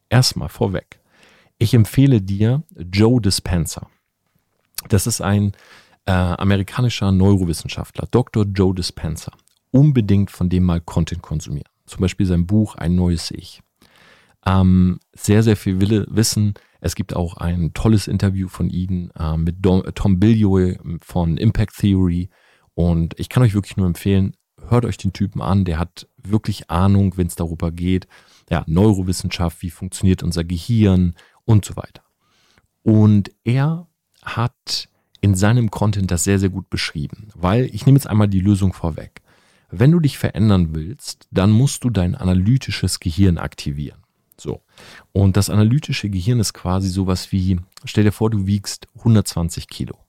Erstmal 0.10 0.50
vorweg. 0.50 1.00
Ich 1.58 1.74
empfehle 1.74 2.22
dir 2.22 2.64
Joe 2.76 3.22
Dispenza. 3.22 3.88
Das 4.90 5.08
ist 5.08 5.22
ein 5.22 5.54
äh, 6.06 6.12
amerikanischer 6.12 7.12
Neurowissenschaftler, 7.12 8.08
Dr. 8.12 8.46
Joe 8.46 8.76
Dispenza. 8.76 9.32
Unbedingt 9.72 10.30
von 10.30 10.50
dem 10.50 10.64
mal 10.64 10.82
Content 10.82 11.22
konsumieren. 11.22 11.70
Zum 11.86 12.02
Beispiel 12.02 12.26
sein 12.26 12.46
Buch 12.46 12.76
Ein 12.76 12.96
neues 12.96 13.32
Ich. 13.32 13.62
Ähm, 14.46 15.00
sehr, 15.14 15.42
sehr 15.42 15.56
viel 15.56 15.80
Wille, 15.80 16.06
Wissen. 16.10 16.54
Es 16.82 16.96
gibt 16.96 17.16
auch 17.16 17.38
ein 17.38 17.74
tolles 17.74 18.08
Interview 18.08 18.50
von 18.50 18.70
ihm 18.70 19.12
äh, 19.18 19.38
mit 19.38 19.66
Dom, 19.66 19.84
Tom 19.96 20.20
Billoy 20.20 20.78
von 21.02 21.38
Impact 21.38 21.78
Theory. 21.78 22.30
Und 22.76 23.20
ich 23.20 23.30
kann 23.30 23.44
euch 23.44 23.54
wirklich 23.54 23.78
nur 23.78 23.88
empfehlen, 23.88 24.36
hört 24.68 24.86
euch 24.86 24.98
den 24.98 25.14
Typen 25.14 25.42
an, 25.42 25.66
der 25.66 25.80
hat 25.80 26.08
wirklich 26.18 26.70
Ahnung, 26.70 27.18
wenn 27.18 27.28
es 27.28 27.36
darüber 27.36 27.72
geht, 27.72 28.08
ja, 28.50 28.64
Neurowissenschaft, 28.68 29.62
wie 29.62 29.70
funktioniert 29.70 30.24
unser 30.24 30.44
Gehirn 30.44 31.16
und 31.46 31.66
so 31.66 31.76
weiter. 31.76 32.04
Und 32.82 33.32
er 33.44 33.88
hat 34.24 34.90
in 35.22 35.36
seinem 35.36 35.72
Content 35.72 36.12
das 36.12 36.24
sehr, 36.24 36.40
sehr 36.40 36.50
gut 36.50 36.70
beschrieben, 36.70 37.30
weil 37.34 37.66
ich 37.74 37.86
nehme 37.86 37.98
jetzt 37.98 38.08
einmal 38.08 38.28
die 38.28 38.42
Lösung 38.42 38.74
vorweg. 38.74 39.22
Wenn 39.72 39.92
du 39.92 40.00
dich 40.00 40.18
verändern 40.18 40.76
willst, 40.76 41.28
dann 41.32 41.52
musst 41.52 41.84
du 41.84 41.90
dein 41.90 42.16
analytisches 42.16 43.00
Gehirn 43.00 43.38
aktivieren. 43.38 44.00
So. 44.38 44.62
Und 45.14 45.38
das 45.38 45.50
analytische 45.50 46.10
Gehirn 46.10 46.40
ist 46.40 46.54
quasi 46.54 46.90
sowas 46.90 47.32
wie, 47.32 47.60
stell 47.86 48.04
dir 48.04 48.12
vor, 48.12 48.30
du 48.30 48.46
wiegst 48.46 48.88
120 48.98 49.68
Kilo 49.68 50.03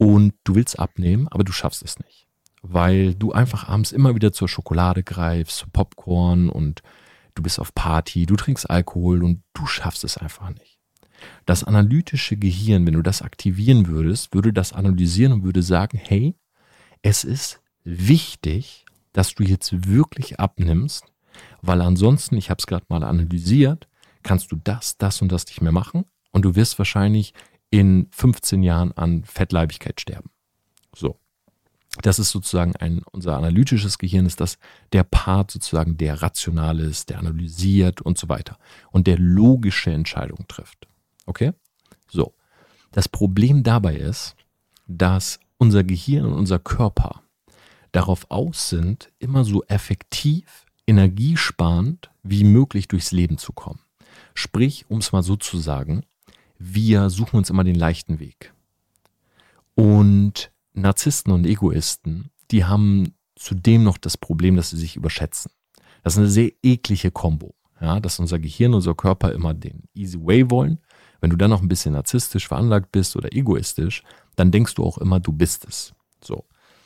und 0.00 0.32
du 0.44 0.54
willst 0.54 0.78
abnehmen, 0.78 1.28
aber 1.28 1.44
du 1.44 1.52
schaffst 1.52 1.82
es 1.82 1.98
nicht, 1.98 2.26
weil 2.62 3.14
du 3.14 3.32
einfach 3.32 3.68
abends 3.68 3.92
immer 3.92 4.14
wieder 4.14 4.32
zur 4.32 4.48
Schokolade 4.48 5.02
greifst, 5.02 5.58
zu 5.58 5.68
Popcorn 5.68 6.48
und 6.48 6.80
du 7.34 7.42
bist 7.42 7.60
auf 7.60 7.74
Party, 7.74 8.24
du 8.24 8.34
trinkst 8.34 8.70
Alkohol 8.70 9.22
und 9.22 9.42
du 9.52 9.66
schaffst 9.66 10.02
es 10.04 10.16
einfach 10.16 10.48
nicht. 10.48 10.78
Das 11.44 11.64
analytische 11.64 12.38
Gehirn, 12.38 12.86
wenn 12.86 12.94
du 12.94 13.02
das 13.02 13.20
aktivieren 13.20 13.88
würdest, 13.88 14.32
würde 14.32 14.54
das 14.54 14.72
analysieren 14.72 15.34
und 15.34 15.44
würde 15.44 15.62
sagen, 15.62 16.00
hey, 16.02 16.34
es 17.02 17.22
ist 17.22 17.60
wichtig, 17.84 18.86
dass 19.12 19.34
du 19.34 19.42
jetzt 19.42 19.86
wirklich 19.86 20.40
abnimmst, 20.40 21.12
weil 21.60 21.82
ansonsten, 21.82 22.38
ich 22.38 22.48
habe 22.48 22.58
es 22.58 22.66
gerade 22.66 22.86
mal 22.88 23.04
analysiert, 23.04 23.86
kannst 24.22 24.50
du 24.50 24.56
das, 24.56 24.96
das 24.96 25.20
und 25.20 25.30
das 25.30 25.46
nicht 25.46 25.60
mehr 25.60 25.72
machen 25.72 26.06
und 26.32 26.46
du 26.46 26.54
wirst 26.54 26.78
wahrscheinlich 26.78 27.34
in 27.70 28.08
15 28.10 28.62
Jahren 28.62 28.92
an 28.92 29.24
Fettleibigkeit 29.24 30.00
sterben. 30.00 30.30
So. 30.94 31.18
Das 32.02 32.20
ist 32.20 32.30
sozusagen 32.30 32.76
ein, 32.76 33.02
unser 33.10 33.36
analytisches 33.36 33.98
Gehirn 33.98 34.24
ist 34.24 34.40
das 34.40 34.58
der 34.92 35.02
Part 35.02 35.50
sozusagen, 35.50 35.96
der 35.96 36.22
rational 36.22 36.78
ist, 36.78 37.10
der 37.10 37.18
analysiert 37.18 38.00
und 38.00 38.16
so 38.16 38.28
weiter 38.28 38.58
und 38.92 39.08
der 39.08 39.18
logische 39.18 39.90
Entscheidungen 39.90 40.46
trifft. 40.46 40.86
Okay? 41.26 41.52
So. 42.08 42.34
Das 42.92 43.08
Problem 43.08 43.62
dabei 43.62 43.96
ist, 43.96 44.36
dass 44.86 45.40
unser 45.58 45.84
Gehirn 45.84 46.26
und 46.26 46.34
unser 46.34 46.58
Körper 46.58 47.22
darauf 47.92 48.30
aus 48.30 48.68
sind, 48.68 49.12
immer 49.18 49.44
so 49.44 49.64
effektiv, 49.64 50.66
energiesparend 50.86 52.10
wie 52.22 52.44
möglich 52.44 52.88
durchs 52.88 53.12
Leben 53.12 53.38
zu 53.38 53.52
kommen. 53.52 53.80
Sprich, 54.34 54.86
um 54.88 54.98
es 54.98 55.12
mal 55.12 55.22
so 55.22 55.36
zu 55.36 55.58
sagen, 55.58 56.04
wir 56.60 57.08
suchen 57.08 57.38
uns 57.38 57.48
immer 57.48 57.64
den 57.64 57.74
leichten 57.74 58.20
Weg. 58.20 58.52
Und 59.74 60.52
Narzissten 60.74 61.32
und 61.32 61.46
Egoisten, 61.46 62.30
die 62.50 62.66
haben 62.66 63.14
zudem 63.34 63.82
noch 63.82 63.96
das 63.96 64.18
Problem, 64.18 64.56
dass 64.56 64.70
sie 64.70 64.76
sich 64.76 64.94
überschätzen. 64.94 65.50
Das 66.04 66.14
ist 66.14 66.18
eine 66.18 66.28
sehr 66.28 66.52
eklige 66.62 67.10
Kombo. 67.10 67.54
Ja, 67.80 67.98
dass 67.98 68.18
unser 68.18 68.38
Gehirn, 68.38 68.74
unser 68.74 68.94
Körper 68.94 69.32
immer 69.32 69.54
den 69.54 69.84
easy 69.94 70.18
way 70.20 70.50
wollen. 70.50 70.80
Wenn 71.22 71.30
du 71.30 71.36
dann 71.36 71.48
noch 71.48 71.62
ein 71.62 71.68
bisschen 71.68 71.94
narzisstisch 71.94 72.46
veranlagt 72.46 72.92
bist 72.92 73.16
oder 73.16 73.32
egoistisch, 73.32 74.02
dann 74.36 74.50
denkst 74.50 74.74
du 74.74 74.84
auch 74.84 74.98
immer, 74.98 75.18
du 75.18 75.32
bist 75.32 75.64
es. 75.66 75.94
So. 76.22 76.44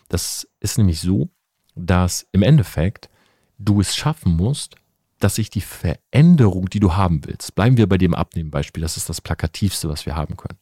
Das 0.09 0.49
ist 0.61 0.79
nämlich 0.79 1.01
so, 1.01 1.31
dass 1.75 2.29
im 2.31 2.43
Endeffekt 2.43 3.11
du 3.59 3.81
es 3.81 3.97
schaffen 3.97 4.37
musst, 4.37 4.77
dass 5.25 5.37
sich 5.37 5.49
die 5.49 5.63
Veränderung, 5.63 6.69
die 6.69 6.81
du 6.81 6.97
haben 6.97 7.25
willst, 7.25 7.55
bleiben 7.55 7.79
wir 7.79 7.89
bei 7.89 7.97
dem 7.97 8.15
Abnehmen-Beispiel, 8.15 8.83
das 8.83 8.99
ist 8.99 9.09
das 9.09 9.23
plakativste, 9.23 9.89
was 9.89 10.05
wir 10.05 10.17
haben 10.17 10.37
können. 10.37 10.59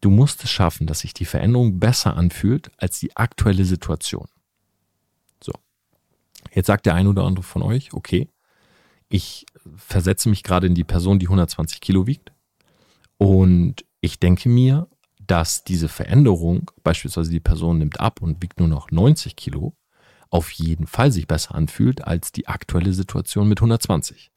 Du 0.00 0.08
musst 0.08 0.42
es 0.44 0.48
schaffen, 0.48 0.86
dass 0.86 1.00
sich 1.00 1.12
die 1.12 1.26
Veränderung 1.26 1.78
besser 1.78 2.16
anfühlt 2.16 2.70
als 2.78 3.00
die 3.00 3.14
aktuelle 3.18 3.66
Situation. 3.66 4.28
So. 5.44 5.52
Jetzt 6.54 6.68
sagt 6.68 6.86
der 6.86 6.94
ein 6.94 7.06
oder 7.06 7.24
andere 7.24 7.42
von 7.42 7.60
euch, 7.60 7.92
okay, 7.92 8.30
ich 9.10 9.44
versetze 9.76 10.30
mich 10.30 10.42
gerade 10.42 10.66
in 10.66 10.74
die 10.74 10.84
Person, 10.84 11.18
die 11.18 11.26
120 11.26 11.82
Kilo 11.82 12.06
wiegt. 12.06 12.32
Und 13.18 13.84
ich 14.00 14.18
denke 14.18 14.48
mir, 14.48 14.88
dass 15.20 15.64
diese 15.64 15.90
Veränderung, 15.90 16.70
beispielsweise 16.82 17.30
die 17.30 17.40
Person 17.40 17.76
nimmt 17.76 18.00
ab 18.00 18.22
und 18.22 18.42
wiegt 18.42 18.58
nur 18.58 18.68
noch 18.68 18.90
90 18.90 19.36
Kilo, 19.36 19.76
auf 20.32 20.50
jeden 20.50 20.86
Fall 20.86 21.12
sich 21.12 21.26
besser 21.26 21.54
anfühlt 21.54 22.04
als 22.06 22.32
die 22.32 22.48
aktuelle 22.48 22.94
Situation 22.94 23.48
mit 23.48 23.58
120. 23.58 24.30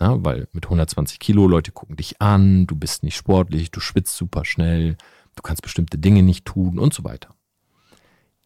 Ja, 0.00 0.24
weil 0.24 0.48
mit 0.52 0.64
120 0.64 1.18
Kilo 1.18 1.46
Leute 1.46 1.72
gucken 1.72 1.96
dich 1.96 2.22
an, 2.22 2.66
du 2.66 2.76
bist 2.76 3.02
nicht 3.02 3.16
sportlich, 3.16 3.70
du 3.70 3.80
schwitzt 3.80 4.16
super 4.16 4.44
schnell, 4.44 4.96
du 5.34 5.42
kannst 5.42 5.62
bestimmte 5.62 5.98
Dinge 5.98 6.22
nicht 6.22 6.44
tun 6.44 6.78
und 6.78 6.94
so 6.94 7.04
weiter. 7.04 7.34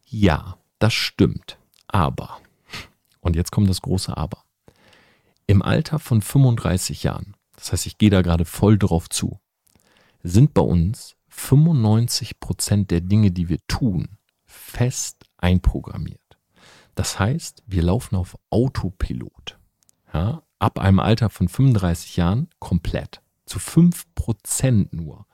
Ja, 0.06 0.56
das 0.78 0.94
stimmt. 0.94 1.58
Aber, 1.86 2.40
und 3.20 3.36
jetzt 3.36 3.52
kommt 3.52 3.68
das 3.68 3.82
große 3.82 4.16
Aber. 4.16 4.42
Im 5.46 5.62
Alter 5.62 5.98
von 5.98 6.22
35 6.22 7.02
Jahren, 7.02 7.36
das 7.56 7.70
heißt, 7.70 7.86
ich 7.86 7.98
gehe 7.98 8.10
da 8.10 8.22
gerade 8.22 8.46
voll 8.46 8.78
drauf 8.78 9.10
zu, 9.10 9.38
sind 10.22 10.54
bei 10.54 10.62
uns 10.62 11.16
95 11.28 12.40
Prozent 12.40 12.90
der 12.90 13.02
Dinge, 13.02 13.30
die 13.30 13.50
wir 13.50 13.58
tun, 13.68 14.16
fest 14.46 15.26
einprogrammiert. 15.36 16.23
Das 16.94 17.18
heißt, 17.18 17.62
wir 17.66 17.82
laufen 17.82 18.16
auf 18.16 18.36
Autopilot. 18.50 19.58
Ja, 20.12 20.42
ab 20.58 20.78
einem 20.78 21.00
Alter 21.00 21.30
von 21.30 21.48
35 21.48 22.16
Jahren 22.16 22.48
komplett. 22.58 23.20
Zu 23.46 23.58
5% 23.58 24.88
nur 24.92 25.26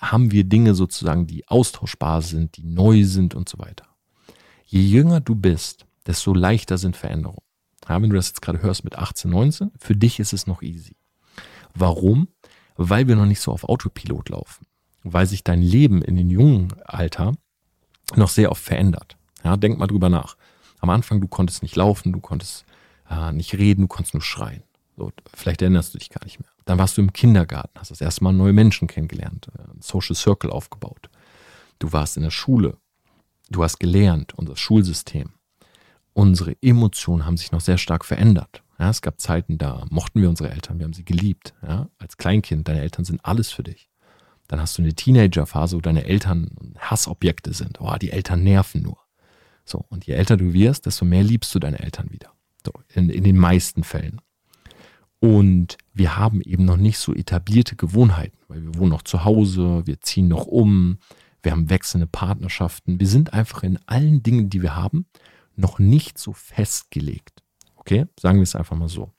haben 0.00 0.30
wir 0.32 0.44
Dinge 0.44 0.74
sozusagen, 0.74 1.26
die 1.26 1.48
austauschbar 1.48 2.22
sind, 2.22 2.56
die 2.56 2.64
neu 2.64 3.04
sind 3.04 3.34
und 3.34 3.48
so 3.48 3.58
weiter. 3.58 3.86
Je 4.66 4.82
jünger 4.82 5.20
du 5.20 5.34
bist, 5.34 5.86
desto 6.06 6.34
leichter 6.34 6.78
sind 6.78 6.96
Veränderungen. 6.96 7.42
Ja, 7.88 8.00
wenn 8.00 8.10
du 8.10 8.16
das 8.16 8.28
jetzt 8.28 8.42
gerade 8.42 8.60
hörst 8.60 8.84
mit 8.84 8.96
18, 8.96 9.30
19, 9.30 9.70
für 9.78 9.96
dich 9.96 10.20
ist 10.20 10.34
es 10.34 10.46
noch 10.46 10.62
easy. 10.62 10.96
Warum? 11.74 12.28
Weil 12.76 13.08
wir 13.08 13.16
noch 13.16 13.26
nicht 13.26 13.40
so 13.40 13.50
auf 13.50 13.64
Autopilot 13.64 14.28
laufen. 14.28 14.66
Weil 15.02 15.26
sich 15.26 15.42
dein 15.42 15.62
Leben 15.62 16.02
in 16.02 16.16
den 16.16 16.28
jungen 16.28 16.74
Alter 16.84 17.32
noch 18.14 18.28
sehr 18.28 18.50
oft 18.50 18.62
verändert. 18.62 19.16
Ja, 19.42 19.56
denk 19.56 19.78
mal 19.78 19.86
drüber 19.86 20.10
nach. 20.10 20.36
Am 20.80 20.90
Anfang, 20.90 21.20
du 21.20 21.28
konntest 21.28 21.62
nicht 21.62 21.76
laufen, 21.76 22.12
du 22.12 22.20
konntest 22.20 22.64
äh, 23.10 23.32
nicht 23.32 23.54
reden, 23.54 23.82
du 23.82 23.88
konntest 23.88 24.14
nur 24.14 24.22
schreien. 24.22 24.62
So, 24.96 25.12
vielleicht 25.34 25.62
erinnerst 25.62 25.94
du 25.94 25.98
dich 25.98 26.10
gar 26.10 26.24
nicht 26.24 26.40
mehr. 26.40 26.50
Dann 26.64 26.78
warst 26.78 26.96
du 26.96 27.00
im 27.00 27.12
Kindergarten, 27.12 27.78
hast 27.78 27.90
das 27.90 28.00
erste 28.00 28.24
Mal 28.24 28.32
neue 28.32 28.52
Menschen 28.52 28.88
kennengelernt, 28.88 29.48
äh, 29.56 29.62
ein 29.62 29.80
Social 29.80 30.16
Circle 30.16 30.50
aufgebaut. 30.50 31.08
Du 31.78 31.92
warst 31.92 32.16
in 32.16 32.24
der 32.24 32.30
Schule, 32.30 32.76
du 33.50 33.62
hast 33.62 33.78
gelernt, 33.78 34.34
unser 34.36 34.56
Schulsystem. 34.56 35.30
Unsere 36.12 36.56
Emotionen 36.60 37.24
haben 37.24 37.36
sich 37.36 37.52
noch 37.52 37.60
sehr 37.60 37.78
stark 37.78 38.04
verändert. 38.04 38.64
Ja, 38.78 38.90
es 38.90 39.02
gab 39.02 39.20
Zeiten, 39.20 39.58
da 39.58 39.84
mochten 39.90 40.20
wir 40.20 40.28
unsere 40.28 40.50
Eltern, 40.50 40.78
wir 40.78 40.84
haben 40.84 40.92
sie 40.92 41.04
geliebt. 41.04 41.54
Ja, 41.62 41.88
als 41.98 42.16
Kleinkind, 42.16 42.66
deine 42.66 42.80
Eltern 42.80 43.04
sind 43.04 43.24
alles 43.24 43.50
für 43.50 43.62
dich. 43.62 43.88
Dann 44.48 44.60
hast 44.60 44.78
du 44.78 44.82
eine 44.82 44.94
Teenagerphase, 44.94 45.76
wo 45.76 45.80
deine 45.80 46.04
Eltern 46.04 46.74
Hassobjekte 46.78 47.52
sind. 47.52 47.80
Oh, 47.80 47.94
die 48.00 48.10
Eltern 48.10 48.42
nerven 48.42 48.82
nur. 48.82 48.98
So, 49.68 49.84
und 49.90 50.06
je 50.06 50.14
älter 50.14 50.36
du 50.36 50.52
wirst, 50.54 50.86
desto 50.86 51.04
mehr 51.04 51.22
liebst 51.22 51.54
du 51.54 51.58
deine 51.58 51.80
Eltern 51.80 52.10
wieder. 52.10 52.32
So, 52.64 52.72
in, 52.94 53.10
in 53.10 53.24
den 53.24 53.36
meisten 53.36 53.84
Fällen. 53.84 54.20
Und 55.20 55.76
wir 55.92 56.16
haben 56.16 56.40
eben 56.40 56.64
noch 56.64 56.76
nicht 56.76 56.98
so 56.98 57.12
etablierte 57.12 57.76
Gewohnheiten, 57.76 58.38
weil 58.48 58.62
wir 58.62 58.74
wohnen 58.76 58.90
noch 58.90 59.02
zu 59.02 59.24
Hause, 59.24 59.82
wir 59.84 60.00
ziehen 60.00 60.28
noch 60.28 60.46
um, 60.46 60.98
wir 61.42 61.52
haben 61.52 61.68
wechselnde 61.70 62.06
Partnerschaften. 62.06 62.98
Wir 62.98 63.06
sind 63.06 63.32
einfach 63.34 63.62
in 63.62 63.78
allen 63.86 64.22
Dingen, 64.22 64.48
die 64.48 64.62
wir 64.62 64.74
haben, 64.74 65.06
noch 65.54 65.78
nicht 65.78 66.18
so 66.18 66.32
festgelegt. 66.32 67.42
Okay, 67.76 68.06
sagen 68.18 68.38
wir 68.38 68.44
es 68.44 68.56
einfach 68.56 68.76
mal 68.76 68.88
so. 68.88 69.10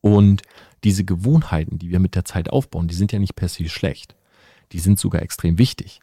Und 0.00 0.42
diese 0.82 1.04
Gewohnheiten, 1.04 1.78
die 1.78 1.90
wir 1.90 2.00
mit 2.00 2.14
der 2.14 2.24
Zeit 2.24 2.48
aufbauen, 2.50 2.88
die 2.88 2.94
sind 2.94 3.12
ja 3.12 3.18
nicht 3.18 3.36
per 3.36 3.48
se 3.48 3.68
schlecht. 3.68 4.16
Die 4.72 4.78
sind 4.78 4.98
sogar 4.98 5.22
extrem 5.22 5.58
wichtig, 5.58 6.00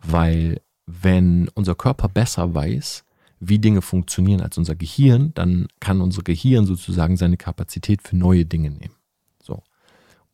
weil 0.00 0.60
wenn 0.86 1.48
unser 1.54 1.74
Körper 1.74 2.08
besser 2.08 2.54
weiß, 2.54 3.04
wie 3.44 3.58
Dinge 3.58 3.82
funktionieren 3.82 4.40
als 4.40 4.56
unser 4.56 4.76
Gehirn, 4.76 5.32
dann 5.34 5.66
kann 5.80 6.00
unser 6.00 6.22
Gehirn 6.22 6.64
sozusagen 6.64 7.16
seine 7.16 7.36
Kapazität 7.36 8.02
für 8.02 8.16
neue 8.16 8.44
Dinge 8.44 8.70
nehmen. 8.70 8.94
So. 9.42 9.62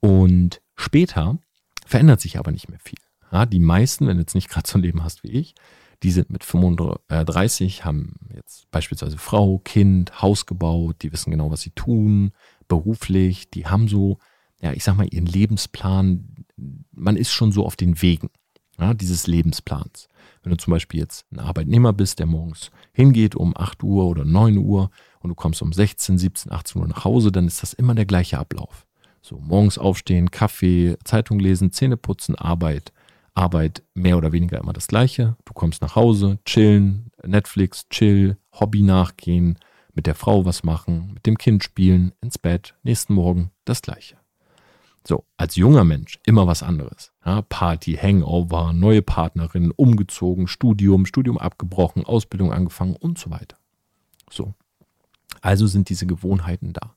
Und 0.00 0.60
später 0.76 1.38
verändert 1.86 2.20
sich 2.20 2.38
aber 2.38 2.52
nicht 2.52 2.68
mehr 2.68 2.80
viel. 2.80 2.98
Ja, 3.32 3.46
die 3.46 3.60
meisten, 3.60 4.06
wenn 4.06 4.16
du 4.16 4.22
jetzt 4.22 4.34
nicht 4.34 4.50
gerade 4.50 4.68
so 4.68 4.78
ein 4.78 4.82
Leben 4.82 5.02
hast 5.02 5.22
wie 5.22 5.30
ich, 5.30 5.54
die 6.02 6.10
sind 6.10 6.30
mit 6.30 6.44
35, 6.44 7.84
haben 7.84 8.14
jetzt 8.34 8.70
beispielsweise 8.70 9.18
Frau, 9.18 9.58
Kind, 9.58 10.22
Haus 10.22 10.46
gebaut, 10.46 10.96
die 11.02 11.12
wissen 11.12 11.30
genau, 11.30 11.50
was 11.50 11.62
sie 11.62 11.70
tun, 11.70 12.32
beruflich, 12.68 13.50
die 13.50 13.66
haben 13.66 13.88
so, 13.88 14.18
ja, 14.60 14.72
ich 14.72 14.84
sag 14.84 14.96
mal, 14.96 15.08
ihren 15.10 15.26
Lebensplan, 15.26 16.44
man 16.92 17.16
ist 17.16 17.32
schon 17.32 17.52
so 17.52 17.64
auf 17.64 17.74
den 17.74 18.00
Wegen 18.00 18.28
ja, 18.78 18.94
dieses 18.94 19.26
Lebensplans. 19.26 20.08
Wenn 20.42 20.50
du 20.50 20.56
zum 20.56 20.72
Beispiel 20.72 21.00
jetzt 21.00 21.26
ein 21.32 21.40
Arbeitnehmer 21.40 21.92
bist, 21.92 22.18
der 22.18 22.26
morgens 22.26 22.70
hingeht 22.92 23.34
um 23.34 23.56
8 23.56 23.82
Uhr 23.82 24.06
oder 24.06 24.24
9 24.24 24.58
Uhr 24.58 24.90
und 25.20 25.30
du 25.30 25.34
kommst 25.34 25.62
um 25.62 25.72
16, 25.72 26.18
17, 26.18 26.52
18 26.52 26.80
Uhr 26.80 26.88
nach 26.88 27.04
Hause, 27.04 27.32
dann 27.32 27.46
ist 27.46 27.62
das 27.62 27.72
immer 27.72 27.94
der 27.94 28.06
gleiche 28.06 28.38
Ablauf. 28.38 28.86
So, 29.20 29.38
morgens 29.38 29.78
aufstehen, 29.78 30.30
Kaffee, 30.30 30.96
Zeitung 31.04 31.38
lesen, 31.40 31.72
Zähne 31.72 31.96
putzen, 31.96 32.34
Arbeit. 32.34 32.92
Arbeit 33.34 33.82
mehr 33.94 34.16
oder 34.16 34.32
weniger 34.32 34.58
immer 34.58 34.72
das 34.72 34.88
gleiche. 34.88 35.36
Du 35.44 35.52
kommst 35.52 35.80
nach 35.80 35.94
Hause, 35.94 36.38
chillen, 36.44 37.10
Netflix, 37.24 37.88
chill, 37.88 38.36
Hobby 38.52 38.82
nachgehen, 38.82 39.58
mit 39.94 40.06
der 40.06 40.14
Frau 40.14 40.44
was 40.44 40.64
machen, 40.64 41.12
mit 41.14 41.26
dem 41.26 41.38
Kind 41.38 41.62
spielen, 41.64 42.12
ins 42.20 42.38
Bett, 42.38 42.74
nächsten 42.82 43.14
Morgen 43.14 43.50
das 43.64 43.82
gleiche. 43.82 44.17
So, 45.08 45.24
als 45.38 45.56
junger 45.56 45.84
Mensch 45.84 46.18
immer 46.26 46.46
was 46.46 46.62
anderes. 46.62 47.12
Ja, 47.24 47.40
Party, 47.40 47.94
Hangover, 47.94 48.74
neue 48.74 49.00
Partnerin, 49.00 49.70
umgezogen, 49.70 50.48
Studium, 50.48 51.06
Studium 51.06 51.38
abgebrochen, 51.38 52.04
Ausbildung 52.04 52.52
angefangen 52.52 52.94
und 52.94 53.18
so 53.18 53.30
weiter. 53.30 53.56
So. 54.30 54.52
Also 55.40 55.66
sind 55.66 55.88
diese 55.88 56.04
Gewohnheiten 56.04 56.74
da. 56.74 56.94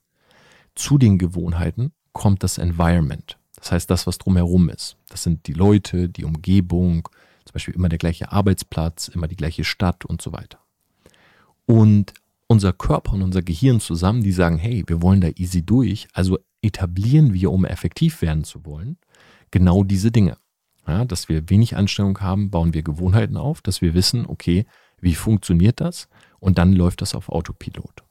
Zu 0.74 0.98
den 0.98 1.16
Gewohnheiten 1.16 1.92
kommt 2.12 2.42
das 2.42 2.58
Environment. 2.58 3.38
Das 3.56 3.72
heißt, 3.72 3.88
das, 3.88 4.06
was 4.06 4.18
drumherum 4.18 4.68
ist. 4.68 4.98
Das 5.08 5.22
sind 5.22 5.46
die 5.46 5.54
Leute, 5.54 6.10
die 6.10 6.26
Umgebung, 6.26 7.08
zum 7.46 7.54
Beispiel 7.54 7.74
immer 7.74 7.88
der 7.88 7.98
gleiche 7.98 8.30
Arbeitsplatz, 8.30 9.08
immer 9.08 9.26
die 9.26 9.36
gleiche 9.36 9.64
Stadt 9.64 10.04
und 10.04 10.20
so 10.20 10.32
weiter. 10.34 10.58
Und 11.64 12.12
unser 12.52 12.72
Körper 12.72 13.14
und 13.14 13.22
unser 13.22 13.42
Gehirn 13.42 13.80
zusammen, 13.80 14.22
die 14.22 14.32
sagen, 14.32 14.58
hey, 14.58 14.84
wir 14.86 15.02
wollen 15.02 15.20
da 15.20 15.28
easy 15.34 15.64
durch, 15.64 16.06
also 16.12 16.38
etablieren 16.62 17.34
wir, 17.34 17.50
um 17.50 17.64
effektiv 17.64 18.22
werden 18.22 18.44
zu 18.44 18.64
wollen, 18.64 18.98
genau 19.50 19.82
diese 19.82 20.12
Dinge. 20.12 20.36
Ja, 20.86 21.04
dass 21.04 21.28
wir 21.28 21.48
wenig 21.48 21.76
Anstrengung 21.76 22.20
haben, 22.20 22.50
bauen 22.50 22.74
wir 22.74 22.82
Gewohnheiten 22.82 23.36
auf, 23.36 23.62
dass 23.62 23.82
wir 23.82 23.94
wissen, 23.94 24.26
okay, 24.26 24.66
wie 25.00 25.14
funktioniert 25.14 25.80
das? 25.80 26.08
Und 26.40 26.58
dann 26.58 26.72
läuft 26.72 27.02
das 27.02 27.14
auf 27.14 27.28
Autopilot. 27.28 28.02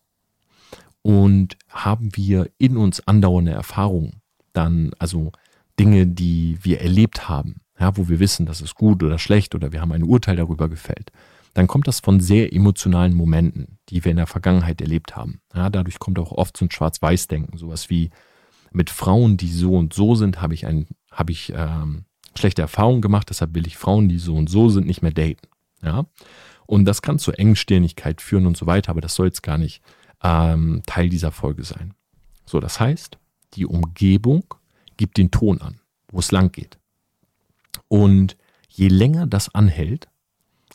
Und 1.02 1.58
haben 1.70 2.16
wir 2.16 2.50
in 2.58 2.78
uns 2.78 3.06
andauernde 3.08 3.52
Erfahrungen, 3.52 4.22
dann 4.54 4.92
also 5.00 5.32
Dinge, 5.80 6.08
die 6.08 6.58
wir 6.62 6.82
erlebt 6.82 7.28
haben, 7.28 7.62
ja, 7.80 7.96
wo 7.98 8.08
wir 8.08 8.20
wissen, 8.20 8.46
das 8.46 8.62
ist 8.62 8.76
gut 8.76 9.04
oder 9.04 9.20
schlecht 9.20 9.54
oder 9.56 9.72
wir 9.72 9.82
haben 9.82 9.92
ein 9.92 10.04
Urteil 10.04 10.36
darüber 10.36 10.70
gefällt, 10.70 11.12
dann 11.54 11.68
kommt 11.68 11.88
das 11.88 12.00
von 12.00 12.20
sehr 12.20 12.54
emotionalen 12.54 13.14
Momenten, 13.14 13.78
die 13.90 14.04
wir 14.04 14.12
in 14.12 14.18
der 14.18 14.28
Vergangenheit 14.28 14.82
erlebt 14.82 15.16
haben. 15.16 15.42
Ja, 15.54 15.70
dadurch 15.70 16.00
kommt 16.00 16.18
auch 16.20 16.32
oft 16.32 16.56
so 16.56 16.66
ein 16.66 16.72
Schwarz-Weiß-Denken, 16.72 17.58
sowas 17.58 17.90
wie, 17.90 18.10
mit 18.72 18.90
Frauen, 18.90 19.38
die 19.38 19.52
so 19.52 19.76
und 19.76 19.94
so 19.94 20.16
sind, 20.16 20.42
habe 20.42 20.54
ich, 20.54 20.66
ein, 20.66 20.88
hab 21.12 21.30
ich 21.30 21.52
ähm, 21.56 22.06
schlechte 22.38 22.62
Erfahrungen 22.62 23.02
gemacht, 23.02 23.30
deshalb 23.30 23.54
will 23.54 23.68
ich 23.68 23.78
Frauen, 23.78 24.08
die 24.10 24.18
so 24.18 24.36
und 24.36 24.50
so 24.50 24.70
sind, 24.70 24.88
nicht 24.88 25.02
mehr 25.02 25.12
daten. 25.12 25.48
Ja. 25.84 26.06
Und 26.66 26.86
das 26.86 27.02
kann 27.02 27.20
zu 27.20 27.34
Engstirnigkeit 27.34 28.22
führen 28.22 28.46
und 28.46 28.56
so 28.56 28.66
weiter, 28.66 28.92
aber 28.92 29.02
das 29.02 29.16
soll 29.16 29.28
jetzt 29.28 29.44
gar 29.44 29.58
nicht 29.58 29.82
ähm, 30.24 30.82
Teil 30.86 31.10
dieser 31.10 31.32
Folge 31.32 31.64
sein. 31.64 31.94
So, 32.46 32.60
das 32.60 32.80
heißt, 32.80 33.18
die 33.56 33.66
Umgebung 33.66 34.46
gibt 34.96 35.18
den 35.18 35.32
Ton 35.32 35.60
an, 35.62 35.82
wo 36.10 36.20
es 36.20 36.32
lang 36.32 36.52
geht. 36.52 36.80
Und 37.90 38.38
je 38.70 38.88
länger 38.88 39.28
das 39.28 39.54
anhält 39.54 40.08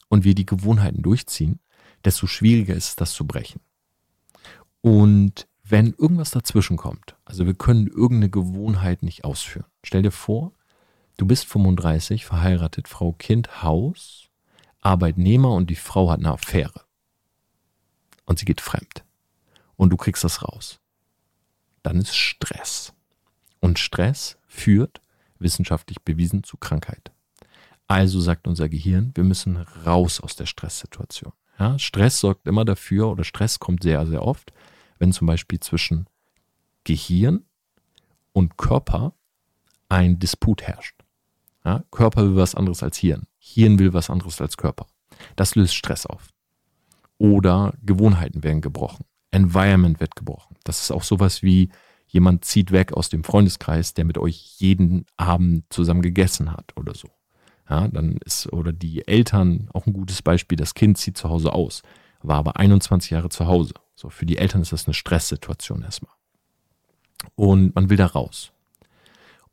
und 0.09 0.25
wir 0.25 0.35
die 0.35 0.47
Gewohnheiten 0.47 1.03
durchziehen, 1.03 1.61
desto 2.05 2.27
schwieriger 2.27 2.75
ist 2.75 2.89
es, 2.89 2.97
das 2.97 3.13
zu 3.13 3.27
brechen. 3.27 3.61
Und 4.81 5.49
wenn 5.65 5.95
irgendwas 5.95 6.31
dazwischen 6.31 6.77
kommt, 6.77 7.17
also 7.25 7.47
wir 7.47 7.55
können 7.55 7.89
irgendeine 7.89 8.31
Gewohnheit 8.31 9.03
nicht 9.03 9.25
ausführen. 9.25 9.67
Stell 9.83 10.03
dir 10.03 10.13
vor, 10.13 10.53
du 11.17 11.27
bist 11.27 11.47
35, 11.47 12.25
verheiratet, 12.25 12.87
Frau, 12.87 13.13
Kind, 13.13 13.63
Haus, 13.63 14.29
Arbeitnehmer 14.81 15.53
und 15.53 15.69
die 15.69 15.75
Frau 15.75 16.11
hat 16.11 16.21
eine 16.21 16.33
Affäre. 16.33 16.83
Und 18.27 18.39
sie 18.39 18.45
geht 18.45 18.61
fremd. 18.61 19.05
Und 19.75 19.91
du 19.91 19.97
kriegst 19.97 20.23
das 20.23 20.43
raus. 20.43 20.79
Dann 21.83 21.99
ist 21.99 22.15
Stress. 22.15 22.93
Und 23.61 23.79
Stress 23.79 24.39
führt, 24.47 25.01
wissenschaftlich 25.39 26.01
bewiesen, 26.03 26.45
zu 26.45 26.57
Krankheit. 26.57 27.11
Also 27.89 28.21
sagt 28.21 28.49
unser 28.49 28.69
Gehirn, 28.69 29.13
wir 29.15 29.25
müssen 29.25 29.57
raus 29.57 30.21
aus 30.21 30.35
der 30.37 30.47
Stresssituation. 30.47 31.33
Ja, 31.59 31.79
Stress 31.79 32.21
sorgt 32.21 32.47
immer 32.47 32.65
dafür, 32.65 33.09
oder 33.09 33.25
Stress 33.25 33.59
kommt 33.59 33.83
sehr, 33.83 34.07
sehr 34.07 34.23
oft, 34.23 34.53
wenn 34.99 35.13
zum 35.13 35.27
Beispiel 35.27 35.61
zwischen 35.61 36.07
Gehirn 36.85 37.45
und 38.33 38.57
Körper 38.57 39.15
ein 39.89 40.19
Disput 40.19 40.63
herrscht. 40.63 40.97
Ja, 41.65 41.85
Körper 41.91 42.23
will 42.23 42.37
was 42.37 42.55
anderes 42.55 42.83
als 42.83 42.99
Hirn. 42.99 43.27
Hirn 43.39 43.79
will 43.79 43.93
was 43.93 44.11
anderes 44.11 44.41
als 44.41 44.57
Körper. 44.57 44.87
Das 45.37 45.55
löst 45.55 45.75
Stress 45.75 46.07
auf. 46.07 46.29
Oder 47.19 47.73
Gewohnheiten 47.83 48.45
werden 48.45 48.61
gebrochen. 48.61 49.05
Environment 49.31 50.01
wird 50.01 50.17
gebrochen. 50.17 50.57
Das 50.65 50.81
ist 50.83 50.91
auch 50.91 51.03
sowas 51.03 51.43
wie 51.43 51.71
jemand 52.07 52.45
zieht 52.45 52.73
weg 52.73 52.93
aus 52.93 53.09
dem 53.09 53.25
Freundeskreis, 53.25 53.95
der 53.95 54.05
mit 54.05 54.19
euch 54.19 54.57
jeden 54.59 55.07
Abend 55.17 55.65
zusammen 55.71 56.03
gegessen 56.03 56.53
hat 56.53 56.77
oder 56.77 56.95
so. 56.95 57.09
Ja, 57.69 57.89
dann 57.89 58.19
ist, 58.25 58.53
oder 58.53 58.73
die 58.73 59.07
Eltern, 59.09 59.69
auch 59.73 59.87
ein 59.87 59.93
gutes 59.93 60.23
Beispiel, 60.23 60.57
das 60.57 60.75
Kind 60.75 60.99
zieht 60.99 61.19
zu 61.19 61.29
Hause 61.29 61.53
aus, 61.53 61.83
war 62.23 62.37
aber 62.37 62.57
21 62.57 63.11
Jahre 63.11 63.29
zu 63.29 63.47
Hause. 63.47 63.75
So, 63.97 64.09
für 64.09 64.27
die 64.27 64.39
Eltern 64.39 64.63
ist 64.63 64.73
das 64.73 64.87
eine 64.87 64.95
Stresssituation 64.95 65.83
erstmal. 65.83 66.13
Und 67.35 67.75
man 67.75 67.91
will 67.91 67.97
da 67.97 68.07
raus. 68.07 68.53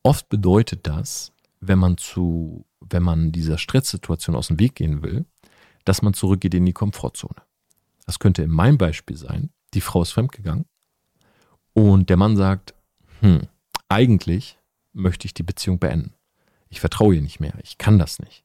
Oft 0.03 0.29
bedeutet 0.29 0.85
das, 0.85 1.31
wenn 1.61 1.79
man 1.79 1.97
zu, 1.97 2.65
wenn 2.81 3.03
man 3.03 3.31
dieser 3.31 3.57
Stresssituation 3.57 4.35
aus 4.35 4.47
dem 4.47 4.59
Weg 4.59 4.75
gehen 4.75 5.01
will, 5.01 5.25
dass 5.85 6.01
man 6.01 6.13
zurückgeht 6.13 6.53
in 6.53 6.65
die 6.65 6.73
Komfortzone. 6.73 7.41
Das 8.05 8.19
könnte 8.19 8.43
in 8.43 8.51
meinem 8.51 8.77
Beispiel 8.77 9.17
sein, 9.17 9.49
die 9.73 9.81
Frau 9.81 10.01
ist 10.01 10.11
fremdgegangen 10.11 10.65
und 11.73 12.09
der 12.09 12.17
Mann 12.17 12.35
sagt, 12.35 12.73
hm, 13.21 13.47
eigentlich 13.87 14.57
möchte 14.91 15.25
ich 15.25 15.33
die 15.33 15.43
Beziehung 15.43 15.79
beenden. 15.79 16.13
Ich 16.73 16.79
vertraue 16.79 17.13
ihr 17.13 17.21
nicht 17.21 17.39
mehr, 17.39 17.53
ich 17.61 17.77
kann 17.77 17.99
das 17.99 18.17
nicht. 18.17 18.43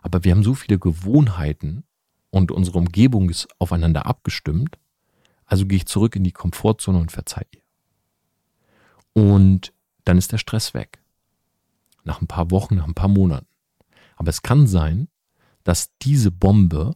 Aber 0.00 0.24
wir 0.24 0.32
haben 0.32 0.42
so 0.42 0.54
viele 0.54 0.78
Gewohnheiten 0.78 1.84
und 2.30 2.50
unsere 2.50 2.78
Umgebung 2.78 3.28
ist 3.28 3.48
aufeinander 3.58 4.06
abgestimmt, 4.06 4.78
also 5.44 5.66
gehe 5.66 5.76
ich 5.76 5.84
zurück 5.84 6.16
in 6.16 6.24
die 6.24 6.32
Komfortzone 6.32 6.96
und 6.96 7.12
verzeihe 7.12 7.44
ihr. 7.50 7.60
Und 9.12 9.74
dann 10.04 10.16
ist 10.16 10.32
der 10.32 10.38
Stress 10.38 10.72
weg. 10.72 11.02
Nach 12.02 12.22
ein 12.22 12.26
paar 12.26 12.50
Wochen, 12.50 12.76
nach 12.76 12.86
ein 12.86 12.94
paar 12.94 13.10
Monaten. 13.10 13.46
Aber 14.16 14.30
es 14.30 14.40
kann 14.40 14.66
sein, 14.66 15.08
dass 15.62 15.90
diese 16.00 16.30
Bombe 16.30 16.94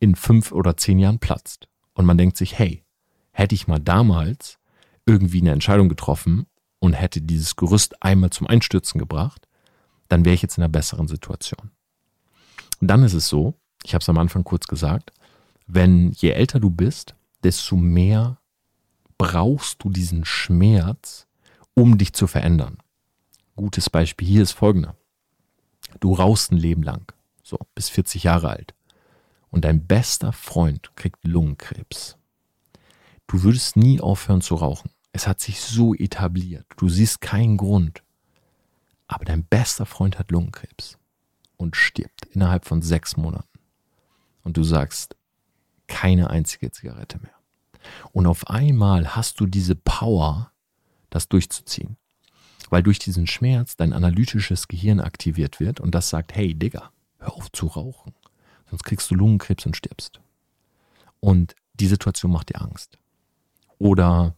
in 0.00 0.14
fünf 0.14 0.52
oder 0.52 0.78
zehn 0.78 1.00
Jahren 1.00 1.18
platzt. 1.18 1.68
Und 1.92 2.06
man 2.06 2.16
denkt 2.16 2.38
sich, 2.38 2.58
hey, 2.58 2.82
hätte 3.32 3.54
ich 3.54 3.68
mal 3.68 3.78
damals 3.78 4.58
irgendwie 5.04 5.42
eine 5.42 5.52
Entscheidung 5.52 5.90
getroffen 5.90 6.46
und 6.78 6.94
hätte 6.94 7.20
dieses 7.20 7.56
Gerüst 7.56 8.02
einmal 8.02 8.30
zum 8.30 8.46
Einstürzen 8.46 8.98
gebracht, 8.98 9.48
dann 10.12 10.26
wäre 10.26 10.34
ich 10.34 10.42
jetzt 10.42 10.58
in 10.58 10.62
einer 10.62 10.70
besseren 10.70 11.08
Situation. 11.08 11.70
Und 12.82 12.88
dann 12.88 13.02
ist 13.02 13.14
es 13.14 13.28
so, 13.28 13.54
ich 13.82 13.94
habe 13.94 14.02
es 14.02 14.08
am 14.10 14.18
Anfang 14.18 14.44
kurz 14.44 14.66
gesagt, 14.66 15.10
wenn 15.66 16.12
je 16.12 16.30
älter 16.30 16.60
du 16.60 16.68
bist, 16.68 17.14
desto 17.42 17.76
mehr 17.76 18.38
brauchst 19.16 19.82
du 19.82 19.88
diesen 19.88 20.26
Schmerz, 20.26 21.26
um 21.74 21.96
dich 21.96 22.12
zu 22.12 22.26
verändern. 22.26 22.76
Gutes 23.56 23.88
Beispiel 23.88 24.28
hier 24.28 24.42
ist 24.42 24.52
folgender. 24.52 24.96
Du 26.00 26.12
rauchst 26.12 26.52
ein 26.52 26.58
Leben 26.58 26.82
lang, 26.82 27.10
so 27.42 27.58
bis 27.74 27.88
40 27.88 28.24
Jahre 28.24 28.50
alt. 28.50 28.74
Und 29.48 29.64
dein 29.64 29.86
bester 29.86 30.34
Freund 30.34 30.94
kriegt 30.94 31.24
Lungenkrebs. 31.24 32.18
Du 33.26 33.42
würdest 33.42 33.76
nie 33.76 33.98
aufhören 34.00 34.42
zu 34.42 34.56
rauchen. 34.56 34.90
Es 35.12 35.26
hat 35.26 35.40
sich 35.40 35.60
so 35.60 35.94
etabliert. 35.94 36.66
Du 36.76 36.90
siehst 36.90 37.22
keinen 37.22 37.56
Grund. 37.56 38.02
Aber 39.12 39.26
dein 39.26 39.44
bester 39.44 39.84
Freund 39.84 40.18
hat 40.18 40.30
Lungenkrebs 40.30 40.96
und 41.58 41.76
stirbt 41.76 42.24
innerhalb 42.30 42.64
von 42.64 42.80
sechs 42.80 43.18
Monaten. 43.18 43.58
Und 44.42 44.56
du 44.56 44.64
sagst, 44.64 45.16
keine 45.86 46.30
einzige 46.30 46.70
Zigarette 46.70 47.18
mehr. 47.18 47.34
Und 48.12 48.26
auf 48.26 48.48
einmal 48.48 49.14
hast 49.14 49.38
du 49.38 49.44
diese 49.44 49.74
Power, 49.74 50.50
das 51.10 51.28
durchzuziehen. 51.28 51.98
Weil 52.70 52.82
durch 52.82 52.98
diesen 52.98 53.26
Schmerz 53.26 53.76
dein 53.76 53.92
analytisches 53.92 54.66
Gehirn 54.66 54.98
aktiviert 54.98 55.60
wird 55.60 55.78
und 55.78 55.94
das 55.94 56.08
sagt, 56.08 56.34
hey 56.34 56.54
Digga, 56.54 56.90
hör 57.18 57.34
auf 57.34 57.52
zu 57.52 57.66
rauchen. 57.66 58.14
Sonst 58.70 58.84
kriegst 58.84 59.10
du 59.10 59.14
Lungenkrebs 59.14 59.66
und 59.66 59.76
stirbst. 59.76 60.22
Und 61.20 61.54
die 61.74 61.86
Situation 61.86 62.32
macht 62.32 62.48
dir 62.48 62.62
Angst. 62.62 62.96
Oder 63.76 64.34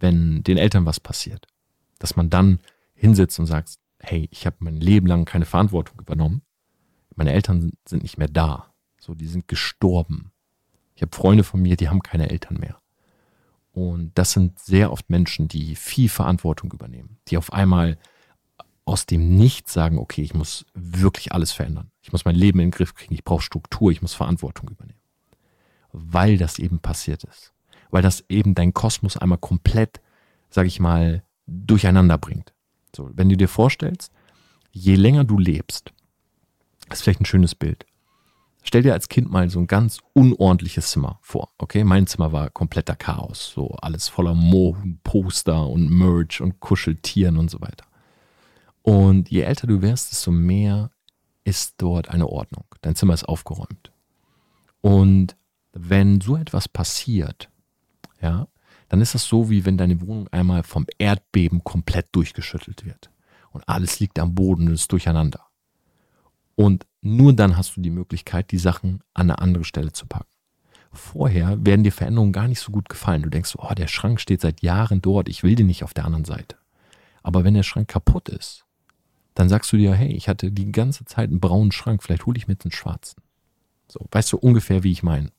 wenn 0.00 0.42
den 0.42 0.58
Eltern 0.58 0.86
was 0.86 0.98
passiert, 0.98 1.46
dass 2.00 2.16
man 2.16 2.30
dann 2.30 2.58
hinsetzt 3.04 3.38
und 3.38 3.46
sagt, 3.46 3.74
hey, 4.00 4.28
ich 4.30 4.46
habe 4.46 4.56
mein 4.60 4.76
Leben 4.76 5.06
lang 5.06 5.24
keine 5.24 5.44
Verantwortung 5.44 5.98
übernommen. 6.00 6.42
Meine 7.14 7.32
Eltern 7.32 7.72
sind 7.86 8.02
nicht 8.02 8.18
mehr 8.18 8.28
da. 8.28 8.74
So, 8.98 9.14
die 9.14 9.26
sind 9.26 9.46
gestorben. 9.46 10.32
Ich 10.94 11.02
habe 11.02 11.14
Freunde 11.14 11.44
von 11.44 11.60
mir, 11.60 11.76
die 11.76 11.88
haben 11.88 12.02
keine 12.02 12.30
Eltern 12.30 12.58
mehr. 12.58 12.80
Und 13.72 14.12
das 14.14 14.32
sind 14.32 14.58
sehr 14.58 14.92
oft 14.92 15.10
Menschen, 15.10 15.48
die 15.48 15.74
viel 15.74 16.08
Verantwortung 16.08 16.72
übernehmen, 16.72 17.18
die 17.28 17.36
auf 17.36 17.52
einmal 17.52 17.98
aus 18.84 19.06
dem 19.06 19.36
Nichts 19.36 19.72
sagen, 19.72 19.98
okay, 19.98 20.22
ich 20.22 20.34
muss 20.34 20.64
wirklich 20.74 21.32
alles 21.32 21.52
verändern. 21.52 21.90
Ich 22.02 22.12
muss 22.12 22.24
mein 22.24 22.36
Leben 22.36 22.60
in 22.60 22.66
den 22.66 22.70
Griff 22.70 22.94
kriegen, 22.94 23.14
ich 23.14 23.24
brauche 23.24 23.42
Struktur, 23.42 23.90
ich 23.90 24.02
muss 24.02 24.14
Verantwortung 24.14 24.68
übernehmen. 24.70 25.00
Weil 25.92 26.38
das 26.38 26.58
eben 26.58 26.78
passiert 26.78 27.24
ist. 27.24 27.52
Weil 27.90 28.02
das 28.02 28.24
eben 28.28 28.54
dein 28.54 28.74
Kosmos 28.74 29.16
einmal 29.16 29.38
komplett, 29.38 30.00
sag 30.50 30.66
ich 30.66 30.80
mal, 30.80 31.22
durcheinander 31.46 32.18
bringt. 32.18 32.53
So, 32.94 33.10
wenn 33.14 33.28
du 33.28 33.36
dir 33.36 33.48
vorstellst, 33.48 34.12
je 34.72 34.94
länger 34.96 35.24
du 35.24 35.38
lebst, 35.38 35.92
ist 36.90 37.02
vielleicht 37.02 37.20
ein 37.20 37.26
schönes 37.26 37.54
Bild. 37.54 37.86
Stell 38.62 38.82
dir 38.82 38.94
als 38.94 39.08
Kind 39.08 39.30
mal 39.30 39.50
so 39.50 39.58
ein 39.58 39.66
ganz 39.66 39.98
unordentliches 40.14 40.90
Zimmer 40.90 41.18
vor. 41.20 41.50
Okay, 41.58 41.84
mein 41.84 42.06
Zimmer 42.06 42.32
war 42.32 42.48
kompletter 42.48 42.96
Chaos. 42.96 43.52
So 43.54 43.68
alles 43.72 44.08
voller 44.08 44.34
Mohren, 44.34 45.00
Poster 45.04 45.68
und 45.68 45.90
Merch 45.90 46.40
und 46.40 46.60
Kuscheltieren 46.60 47.36
und 47.36 47.50
so 47.50 47.60
weiter. 47.60 47.84
Und 48.80 49.30
je 49.30 49.42
älter 49.42 49.66
du 49.66 49.82
wirst, 49.82 50.12
desto 50.12 50.30
mehr 50.30 50.90
ist 51.44 51.74
dort 51.78 52.08
eine 52.08 52.26
Ordnung. 52.26 52.64
Dein 52.80 52.96
Zimmer 52.96 53.14
ist 53.14 53.28
aufgeräumt. 53.28 53.92
Und 54.80 55.36
wenn 55.72 56.20
so 56.20 56.36
etwas 56.36 56.68
passiert, 56.68 57.50
ja, 58.20 58.48
dann 58.94 59.00
ist 59.00 59.16
das 59.16 59.24
so, 59.24 59.50
wie 59.50 59.64
wenn 59.64 59.76
deine 59.76 60.00
Wohnung 60.00 60.28
einmal 60.28 60.62
vom 60.62 60.86
Erdbeben 60.98 61.64
komplett 61.64 62.06
durchgeschüttelt 62.12 62.84
wird. 62.84 63.10
Und 63.50 63.68
alles 63.68 63.98
liegt 63.98 64.20
am 64.20 64.36
Boden 64.36 64.68
und 64.68 64.74
ist 64.74 64.92
durcheinander. 64.92 65.40
Und 66.54 66.86
nur 67.00 67.32
dann 67.32 67.56
hast 67.56 67.76
du 67.76 67.80
die 67.80 67.90
Möglichkeit, 67.90 68.52
die 68.52 68.58
Sachen 68.58 69.02
an 69.12 69.32
eine 69.32 69.40
andere 69.40 69.64
Stelle 69.64 69.90
zu 69.90 70.06
packen. 70.06 70.30
Vorher 70.92 71.58
werden 71.66 71.82
dir 71.82 71.90
Veränderungen 71.90 72.32
gar 72.32 72.46
nicht 72.46 72.60
so 72.60 72.70
gut 72.70 72.88
gefallen. 72.88 73.24
Du 73.24 73.30
denkst, 73.30 73.56
oh, 73.58 73.74
der 73.74 73.88
Schrank 73.88 74.20
steht 74.20 74.42
seit 74.42 74.62
Jahren 74.62 75.02
dort, 75.02 75.28
ich 75.28 75.42
will 75.42 75.56
den 75.56 75.66
nicht 75.66 75.82
auf 75.82 75.92
der 75.92 76.04
anderen 76.04 76.24
Seite. 76.24 76.54
Aber 77.24 77.42
wenn 77.42 77.54
der 77.54 77.64
Schrank 77.64 77.88
kaputt 77.88 78.28
ist, 78.28 78.64
dann 79.34 79.48
sagst 79.48 79.72
du 79.72 79.76
dir, 79.76 79.92
hey, 79.92 80.12
ich 80.12 80.28
hatte 80.28 80.52
die 80.52 80.70
ganze 80.70 81.04
Zeit 81.04 81.30
einen 81.30 81.40
braunen 81.40 81.72
Schrank, 81.72 82.04
vielleicht 82.04 82.26
hole 82.26 82.38
ich 82.38 82.46
mir 82.46 82.54
jetzt 82.54 82.64
einen 82.64 82.70
schwarzen. 82.70 83.20
So, 83.88 84.06
weißt 84.12 84.34
du 84.34 84.36
ungefähr, 84.36 84.84
wie 84.84 84.92
ich 84.92 85.02
meine? 85.02 85.32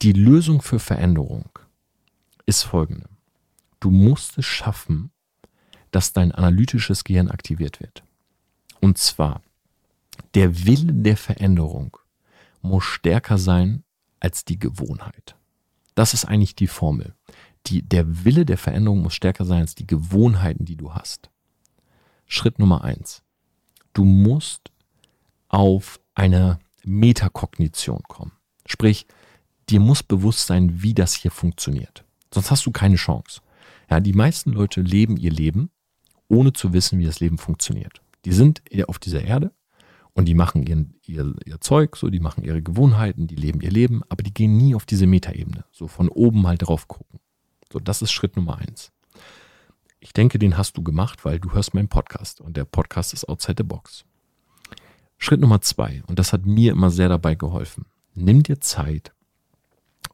Die 0.00 0.14
Lösung 0.14 0.62
für 0.62 0.78
Veränderung 0.78 1.50
ist 2.48 2.62
folgende. 2.62 3.10
Du 3.78 3.90
musst 3.90 4.38
es 4.38 4.46
schaffen, 4.46 5.10
dass 5.90 6.14
dein 6.14 6.32
analytisches 6.32 7.04
Gehirn 7.04 7.30
aktiviert 7.30 7.78
wird. 7.78 8.02
Und 8.80 8.96
zwar, 8.96 9.42
der 10.34 10.64
Wille 10.64 10.94
der 10.94 11.18
Veränderung 11.18 11.98
muss 12.62 12.84
stärker 12.84 13.36
sein 13.36 13.84
als 14.18 14.46
die 14.46 14.58
Gewohnheit. 14.58 15.36
Das 15.94 16.14
ist 16.14 16.24
eigentlich 16.24 16.56
die 16.56 16.68
Formel. 16.68 17.14
Die, 17.66 17.82
der 17.82 18.24
Wille 18.24 18.46
der 18.46 18.56
Veränderung 18.56 19.02
muss 19.02 19.14
stärker 19.14 19.44
sein 19.44 19.60
als 19.60 19.74
die 19.74 19.86
Gewohnheiten, 19.86 20.64
die 20.64 20.76
du 20.76 20.94
hast. 20.94 21.28
Schritt 22.26 22.58
Nummer 22.58 22.82
eins. 22.82 23.22
Du 23.92 24.04
musst 24.04 24.72
auf 25.48 26.00
eine 26.14 26.60
Metakognition 26.82 28.02
kommen. 28.04 28.32
Sprich, 28.64 29.06
dir 29.68 29.80
muss 29.80 30.02
bewusst 30.02 30.46
sein, 30.46 30.82
wie 30.82 30.94
das 30.94 31.14
hier 31.14 31.30
funktioniert. 31.30 32.04
Sonst 32.32 32.50
hast 32.50 32.66
du 32.66 32.70
keine 32.70 32.96
Chance. 32.96 33.40
Ja, 33.90 34.00
die 34.00 34.12
meisten 34.12 34.52
Leute 34.52 34.80
leben 34.80 35.16
ihr 35.16 35.30
Leben, 35.30 35.70
ohne 36.28 36.52
zu 36.52 36.72
wissen, 36.72 36.98
wie 36.98 37.06
das 37.06 37.20
Leben 37.20 37.38
funktioniert. 37.38 38.02
Die 38.24 38.32
sind 38.32 38.62
auf 38.86 38.98
dieser 38.98 39.22
Erde 39.22 39.52
und 40.12 40.26
die 40.26 40.34
machen 40.34 40.66
ihren, 40.66 40.94
ihr, 41.06 41.34
ihr 41.46 41.60
Zeug, 41.60 41.96
so, 41.96 42.10
die 42.10 42.20
machen 42.20 42.44
ihre 42.44 42.60
Gewohnheiten, 42.60 43.26
die 43.26 43.36
leben 43.36 43.60
ihr 43.60 43.70
Leben, 43.70 44.02
aber 44.08 44.22
die 44.22 44.34
gehen 44.34 44.56
nie 44.56 44.74
auf 44.74 44.84
diese 44.84 45.06
Metaebene. 45.06 45.64
So 45.70 45.88
von 45.88 46.08
oben 46.08 46.42
mal 46.42 46.58
drauf 46.58 46.88
gucken. 46.88 47.20
So, 47.72 47.78
das 47.78 48.02
ist 48.02 48.12
Schritt 48.12 48.36
Nummer 48.36 48.58
eins. 48.58 48.92
Ich 50.00 50.12
denke, 50.12 50.38
den 50.38 50.56
hast 50.56 50.76
du 50.76 50.82
gemacht, 50.82 51.24
weil 51.24 51.40
du 51.40 51.52
hörst 51.52 51.74
meinen 51.74 51.88
Podcast 51.88 52.40
und 52.40 52.56
der 52.56 52.64
Podcast 52.64 53.12
ist 53.12 53.28
Outside 53.28 53.56
the 53.58 53.64
Box. 53.64 54.04
Schritt 55.18 55.40
Nummer 55.40 55.60
zwei, 55.60 56.02
und 56.06 56.18
das 56.18 56.32
hat 56.32 56.46
mir 56.46 56.72
immer 56.72 56.90
sehr 56.90 57.08
dabei 57.08 57.34
geholfen. 57.34 57.86
Nimm 58.14 58.42
dir 58.42 58.60
Zeit 58.60 59.12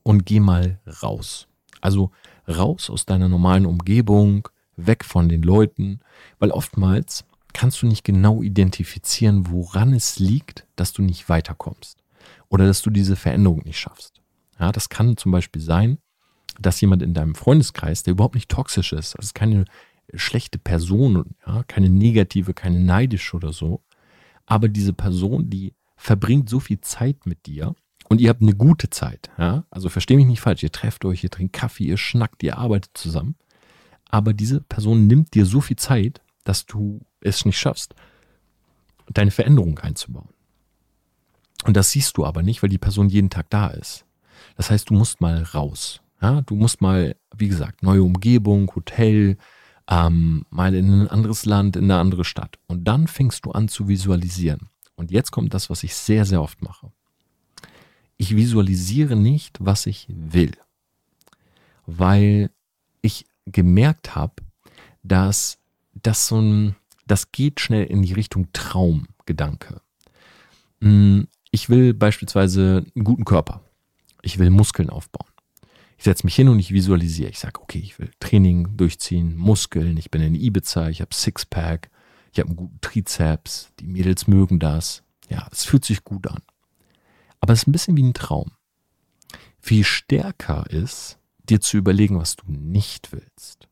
und 0.02 0.24
geh 0.24 0.40
mal 0.40 0.80
raus. 1.02 1.48
Also 1.84 2.12
raus 2.48 2.88
aus 2.88 3.04
deiner 3.04 3.28
normalen 3.28 3.66
Umgebung, 3.66 4.48
weg 4.76 5.04
von 5.04 5.28
den 5.28 5.42
Leuten, 5.42 6.00
weil 6.38 6.50
oftmals 6.50 7.26
kannst 7.52 7.82
du 7.82 7.86
nicht 7.86 8.04
genau 8.04 8.42
identifizieren, 8.42 9.50
woran 9.50 9.92
es 9.92 10.18
liegt, 10.18 10.66
dass 10.76 10.94
du 10.94 11.02
nicht 11.02 11.28
weiterkommst 11.28 11.98
oder 12.48 12.66
dass 12.66 12.80
du 12.80 12.88
diese 12.88 13.16
Veränderung 13.16 13.62
nicht 13.66 13.78
schaffst. 13.78 14.22
Ja, 14.58 14.72
das 14.72 14.88
kann 14.88 15.18
zum 15.18 15.30
Beispiel 15.30 15.60
sein, 15.60 15.98
dass 16.58 16.80
jemand 16.80 17.02
in 17.02 17.12
deinem 17.12 17.34
Freundeskreis, 17.34 18.02
der 18.02 18.12
überhaupt 18.12 18.34
nicht 18.34 18.50
toxisch 18.50 18.94
ist, 18.94 19.14
ist 19.16 19.34
keine 19.34 19.66
schlechte 20.14 20.58
Person, 20.58 21.34
ja, 21.46 21.64
keine 21.64 21.90
negative, 21.90 22.54
keine 22.54 22.80
neidische 22.80 23.36
oder 23.36 23.52
so, 23.52 23.82
aber 24.46 24.68
diese 24.68 24.94
Person, 24.94 25.50
die 25.50 25.74
verbringt 25.96 26.48
so 26.48 26.60
viel 26.60 26.80
Zeit 26.80 27.26
mit 27.26 27.44
dir 27.44 27.74
und 28.08 28.20
ihr 28.20 28.28
habt 28.28 28.42
eine 28.42 28.54
gute 28.54 28.90
Zeit. 28.90 29.30
Ja? 29.38 29.64
Also 29.70 29.88
verstehe 29.88 30.16
mich 30.16 30.26
nicht 30.26 30.40
falsch, 30.40 30.62
ihr 30.62 30.72
trefft 30.72 31.04
euch, 31.04 31.24
ihr 31.24 31.30
trinkt 31.30 31.52
Kaffee, 31.54 31.84
ihr 31.84 31.96
schnackt, 31.96 32.42
ihr 32.42 32.58
arbeitet 32.58 32.90
zusammen. 32.94 33.36
Aber 34.10 34.32
diese 34.32 34.60
Person 34.60 35.06
nimmt 35.06 35.34
dir 35.34 35.46
so 35.46 35.60
viel 35.60 35.76
Zeit, 35.76 36.20
dass 36.44 36.66
du 36.66 37.00
es 37.20 37.44
nicht 37.44 37.58
schaffst, 37.58 37.94
deine 39.12 39.30
Veränderung 39.30 39.78
einzubauen. 39.78 40.28
Und 41.64 41.76
das 41.76 41.90
siehst 41.90 42.16
du 42.16 42.26
aber 42.26 42.42
nicht, 42.42 42.62
weil 42.62 42.70
die 42.70 42.78
Person 42.78 43.08
jeden 43.08 43.30
Tag 43.30 43.48
da 43.50 43.68
ist. 43.68 44.04
Das 44.56 44.70
heißt, 44.70 44.90
du 44.90 44.94
musst 44.94 45.20
mal 45.20 45.42
raus. 45.42 46.00
Ja? 46.20 46.42
Du 46.42 46.54
musst 46.54 46.80
mal, 46.82 47.16
wie 47.36 47.48
gesagt, 47.48 47.82
neue 47.82 48.02
Umgebung, 48.02 48.70
Hotel, 48.74 49.38
ähm, 49.88 50.44
mal 50.50 50.74
in 50.74 50.90
ein 50.90 51.08
anderes 51.08 51.46
Land, 51.46 51.76
in 51.76 51.84
eine 51.84 51.98
andere 51.98 52.24
Stadt. 52.24 52.58
Und 52.66 52.84
dann 52.84 53.06
fängst 53.06 53.46
du 53.46 53.52
an 53.52 53.68
zu 53.68 53.88
visualisieren. 53.88 54.68
Und 54.94 55.10
jetzt 55.10 55.30
kommt 55.30 55.54
das, 55.54 55.70
was 55.70 55.82
ich 55.82 55.94
sehr, 55.94 56.24
sehr 56.24 56.40
oft 56.40 56.62
mache. 56.62 56.92
Ich 58.16 58.36
visualisiere 58.36 59.16
nicht, 59.16 59.58
was 59.60 59.86
ich 59.86 60.06
will, 60.08 60.52
weil 61.86 62.50
ich 63.02 63.26
gemerkt 63.46 64.14
habe, 64.14 64.34
dass 65.02 65.58
das 65.94 66.28
so 66.28 66.40
ein, 66.40 66.76
das 67.06 67.32
geht 67.32 67.60
schnell 67.60 67.84
in 67.84 68.02
die 68.02 68.12
Richtung 68.12 68.48
Traumgedanke. 68.52 69.80
Hm, 70.80 71.28
ich 71.50 71.68
will 71.68 71.94
beispielsweise 71.94 72.84
einen 72.94 73.04
guten 73.04 73.24
Körper. 73.24 73.62
Ich 74.22 74.38
will 74.38 74.50
Muskeln 74.50 74.90
aufbauen. 74.90 75.28
Ich 75.96 76.04
setze 76.04 76.26
mich 76.26 76.34
hin 76.34 76.48
und 76.48 76.58
ich 76.58 76.72
visualisiere. 76.72 77.30
Ich 77.30 77.38
sage, 77.38 77.60
okay, 77.60 77.78
ich 77.78 77.98
will 77.98 78.10
Training 78.20 78.76
durchziehen, 78.76 79.36
Muskeln, 79.36 79.96
ich 79.96 80.10
bin 80.10 80.22
in 80.22 80.34
Ibiza, 80.34 80.88
ich 80.88 81.00
habe 81.00 81.14
Sixpack, 81.14 81.90
ich 82.32 82.40
habe 82.40 82.48
einen 82.48 82.56
guten 82.56 82.80
Trizeps, 82.80 83.70
die 83.80 83.86
Mädels 83.86 84.26
mögen 84.26 84.58
das. 84.58 85.02
Ja, 85.28 85.46
es 85.52 85.64
fühlt 85.64 85.84
sich 85.84 86.04
gut 86.04 86.26
an. 86.26 86.42
Aber 87.44 87.52
es 87.52 87.58
ist 87.58 87.66
ein 87.66 87.72
bisschen 87.72 87.94
wie 87.98 88.02
ein 88.02 88.14
Traum. 88.14 88.52
Viel 89.60 89.84
stärker 89.84 90.64
ist, 90.70 91.18
dir 91.46 91.60
zu 91.60 91.76
überlegen, 91.76 92.18
was 92.18 92.36
du 92.36 92.44
nicht 92.48 93.12
willst. 93.12 93.68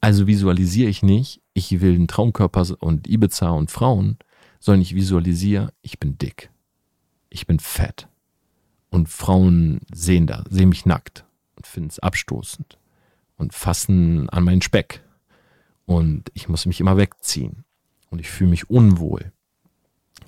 Also 0.00 0.26
visualisiere 0.26 0.88
ich 0.88 1.02
nicht, 1.02 1.42
ich 1.52 1.82
will 1.82 1.94
einen 1.94 2.08
Traumkörper 2.08 2.64
und 2.80 3.06
Ibiza 3.06 3.50
und 3.50 3.70
Frauen, 3.70 4.16
sondern 4.58 4.80
ich 4.80 4.94
visualisiere, 4.94 5.70
ich 5.82 5.98
bin 5.98 6.16
dick. 6.16 6.50
Ich 7.28 7.46
bin 7.46 7.58
fett. 7.58 8.08
Und 8.88 9.10
Frauen 9.10 9.80
sehen 9.92 10.26
da, 10.26 10.44
sehen 10.48 10.70
mich 10.70 10.86
nackt 10.86 11.26
und 11.56 11.66
finden 11.66 11.90
es 11.90 11.98
abstoßend 11.98 12.78
und 13.36 13.52
fassen 13.52 14.30
an 14.30 14.44
meinen 14.44 14.62
Speck. 14.62 15.04
Und 15.84 16.30
ich 16.32 16.48
muss 16.48 16.64
mich 16.64 16.80
immer 16.80 16.96
wegziehen. 16.96 17.66
Und 18.08 18.18
ich 18.18 18.30
fühle 18.30 18.48
mich 18.48 18.70
unwohl. 18.70 19.30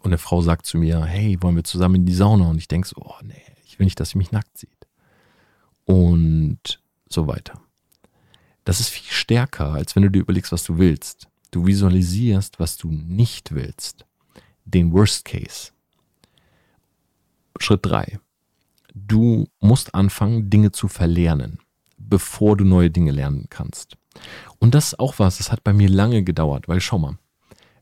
Und 0.01 0.07
eine 0.11 0.19
Frau 0.19 0.43
sagt 0.43 0.67
zu 0.67 0.79
mir, 0.79 1.05
hey, 1.05 1.39
wollen 1.41 1.57
wir 1.57 1.65
zusammen 1.65 1.97
in 1.97 2.07
die 2.07 2.15
Sauna? 2.15 2.49
Und 2.49 2.59
ich 2.59 2.69
denke 2.69 2.89
so, 2.89 2.97
oh 3.01 3.15
nee, 3.23 3.43
ich 3.65 3.79
will 3.79 3.85
nicht, 3.85 4.01
dass 4.01 4.11
sie 4.11 4.19
mich 4.19 4.33
nackt 4.33 4.57
sieht. 4.59 4.87
Und 5.85 6.81
so 7.09 7.27
weiter. 7.27 7.61
Das 8.65 8.81
ist 8.81 8.89
viel 8.89 9.11
stärker, 9.11 9.73
als 9.73 9.97
wenn 9.97 10.03
du 10.03 10.11
dir 10.11 10.21
überlegst, 10.21 10.53
was 10.53 10.65
du 10.65 10.79
willst. 10.79 11.29
Du 11.51 11.67
visualisierst, 11.67 12.61
was 12.61 12.77
du 12.77 12.91
nicht 12.91 13.55
willst. 13.55 14.07
Den 14.65 14.93
Worst 14.93 15.25
Case. 15.25 15.73
Schritt 17.59 17.85
drei 17.85 18.19
du 18.95 19.47
musst 19.61 19.95
anfangen, 19.95 20.51
Dinge 20.51 20.73
zu 20.73 20.89
verlernen, 20.89 21.59
bevor 21.97 22.57
du 22.57 22.65
neue 22.65 22.91
Dinge 22.91 23.13
lernen 23.13 23.47
kannst. 23.51 23.97
Und 24.59 24.75
das 24.75 24.89
ist 24.89 25.01
auch 25.01 25.19
was, 25.19 25.39
das 25.39 25.53
hat 25.53 25.65
bei 25.65 25.73
mir 25.73 25.89
lange 25.89 26.23
gedauert, 26.23 26.69
weil 26.69 26.81
schau 26.81 26.99
mal, 26.99 27.19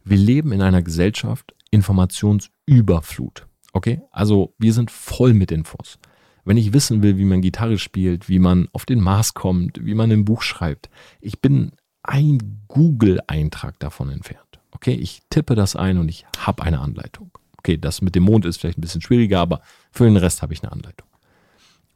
wir 0.04 0.18
leben 0.18 0.52
in 0.52 0.62
einer 0.62 0.83
Gesellschaft 0.83 1.54
Informationsüberflut. 1.70 3.46
Okay? 3.72 4.00
Also 4.11 4.54
wir 4.59 4.72
sind 4.72 4.90
voll 4.90 5.35
mit 5.35 5.52
Infos. 5.52 5.98
Wenn 6.44 6.57
ich 6.57 6.72
wissen 6.72 7.02
will, 7.02 7.18
wie 7.18 7.24
man 7.24 7.42
Gitarre 7.42 7.78
spielt, 7.78 8.28
wie 8.28 8.38
man 8.38 8.68
auf 8.72 8.87
den 8.87 9.00
Mars 9.00 9.35
kommt, 9.35 9.85
wie 9.85 9.94
man 9.94 10.11
ein 10.11 10.24
Buch 10.24 10.42
schreibt, 10.42 10.88
ich 11.20 11.40
bin 11.40 11.72
ein 12.02 12.64
Google-Eintrag 12.68 13.78
davon 13.81 14.09
entfernt. 14.09 14.61
Okay, 14.70 14.94
ich 14.94 15.20
tippe 15.28 15.54
das 15.54 15.76
ein 15.76 15.98
und 15.98 16.09
ich 16.09 16.24
habe 16.38 16.62
eine 16.62 16.81
Anleitung. 16.81 17.31
Okay, 17.59 17.76
das 17.76 18.00
mit 18.00 18.14
dem 18.14 18.22
Mond 18.22 18.46
ist 18.46 18.59
vielleicht 18.59 18.78
ein 18.78 18.81
bisschen 18.81 19.02
schwieriger, 19.02 19.40
aber 19.40 19.61
für 19.90 20.04
den 20.04 20.16
Rest 20.16 20.40
habe 20.40 20.54
ich 20.54 20.62
eine 20.62 20.72
Anleitung. 20.72 21.07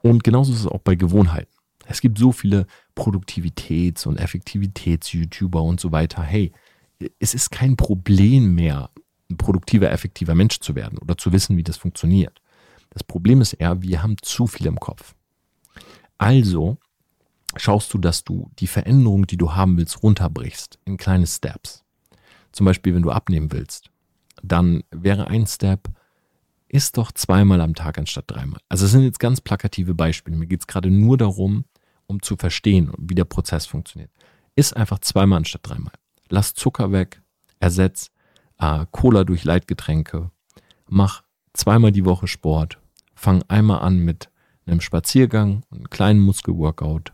Und 0.03 0.25
genauso 0.25 0.53
ist 0.53 0.61
es 0.61 0.67
auch 0.67 0.81
bei 0.81 0.97
Gewohnheiten. 0.97 1.53
Es 1.87 2.01
gibt 2.01 2.19
so 2.19 2.33
viele 2.33 2.67
Produktivitäts- 2.95 4.07
und 4.07 4.19
Effektivitäts-YouTuber 4.19 5.63
und 5.63 5.81
so 5.81 5.93
weiter. 5.93 6.23
Hey, 6.23 6.53
es 7.19 7.35
ist 7.35 7.51
kein 7.51 7.77
Problem 7.77 8.55
mehr, 8.55 8.91
ein 9.33 9.37
produktiver, 9.37 9.91
effektiver 9.91 10.35
Mensch 10.35 10.61
zu 10.61 10.75
werden 10.75 10.99
oder 10.99 11.17
zu 11.17 11.33
wissen, 11.33 11.57
wie 11.57 11.63
das 11.63 11.77
funktioniert. 11.77 12.41
Das 12.91 13.03
Problem 13.05 13.41
ist 13.41 13.55
eher, 13.55 13.83
wir 13.83 14.03
haben 14.03 14.17
zu 14.23 14.47
viel 14.47 14.67
im 14.67 14.79
Kopf. 14.79 15.15
Also 16.19 16.79
schaust 17.57 17.93
du, 17.95 17.99
dass 17.99 18.25
du 18.25 18.51
die 18.59 18.67
Veränderung, 18.67 19.27
die 19.27 19.37
du 19.37 19.55
haben 19.55 19.77
willst, 19.77 20.03
runterbrichst 20.03 20.79
in 20.85 20.97
kleine 20.97 21.27
Steps. 21.27 21.85
Zum 22.53 22.67
Beispiel, 22.67 22.95
wenn 22.95 23.03
du 23.03 23.11
abnehmen 23.11 23.51
willst 23.51 23.93
dann 24.43 24.83
wäre 24.91 25.29
ein 25.29 25.47
Step, 25.47 25.89
ist 26.69 26.97
doch 26.97 27.13
zweimal 27.13 27.61
am 27.61 27.75
Tag 27.75 27.99
anstatt 27.99 28.25
dreimal. 28.29 28.61
Also 28.69 28.87
es 28.87 28.93
sind 28.93 29.03
jetzt 29.03 29.21
ganz 29.21 29.41
plakative 29.41 29.95
Beispiele. 29.95 30.37
Mir 30.37 30.47
geht 30.47 30.61
es 30.61 30.67
gerade 30.67 30.91
nur 30.91 31.19
darum, 31.19 31.65
um 32.07 32.23
zu 32.23 32.37
verstehen, 32.37 32.93
wie 32.99 33.15
der 33.15 33.25
Prozess 33.25 33.67
funktioniert. 33.67 34.11
Ist 34.57 34.77
einfach 34.77 34.99
zweimal 34.99 35.39
anstatt 35.39 35.63
dreimal. 35.65 35.93
Lass 36.29 36.55
Zucker 36.55 36.93
weg, 36.93 37.23
ersetz 37.61 38.11
äh, 38.63 38.87
Cola 38.91 39.25
durch 39.25 39.45
Leitgetränke, 39.45 40.31
mach 40.89 41.23
zweimal 41.53 41.93
die 41.93 42.05
Woche 42.05 42.29
Sport, 42.29 42.79
fang 43.15 43.43
einmal 43.49 43.81
an 43.81 43.99
mit 43.99 44.31
einem 44.67 44.81
Spaziergang, 44.81 45.65
einem 45.71 45.91
kleinen 45.91 46.21
Muskelworkout 46.21 47.13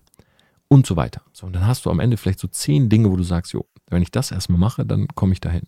und 0.69 0.87
so 0.87 0.97
weiter. 0.97 1.23
So, 1.33 1.47
und 1.47 1.55
dann 1.55 1.67
hast 1.67 1.87
du 1.87 1.91
am 1.91 2.01
Ende 2.01 2.17
vielleicht 2.17 2.41
so 2.41 2.49
zehn 2.49 2.89
Dinge, 2.89 3.11
wo 3.11 3.17
du 3.17 3.23
sagst, 3.23 3.53
jo, 3.53 3.67
wenn 3.89 4.03
ich 4.03 4.11
das 4.11 4.31
erstmal 4.31 4.59
mache, 4.59 4.85
dann 4.85 5.09
komme 5.09 5.33
ich 5.33 5.41
dahin. 5.41 5.67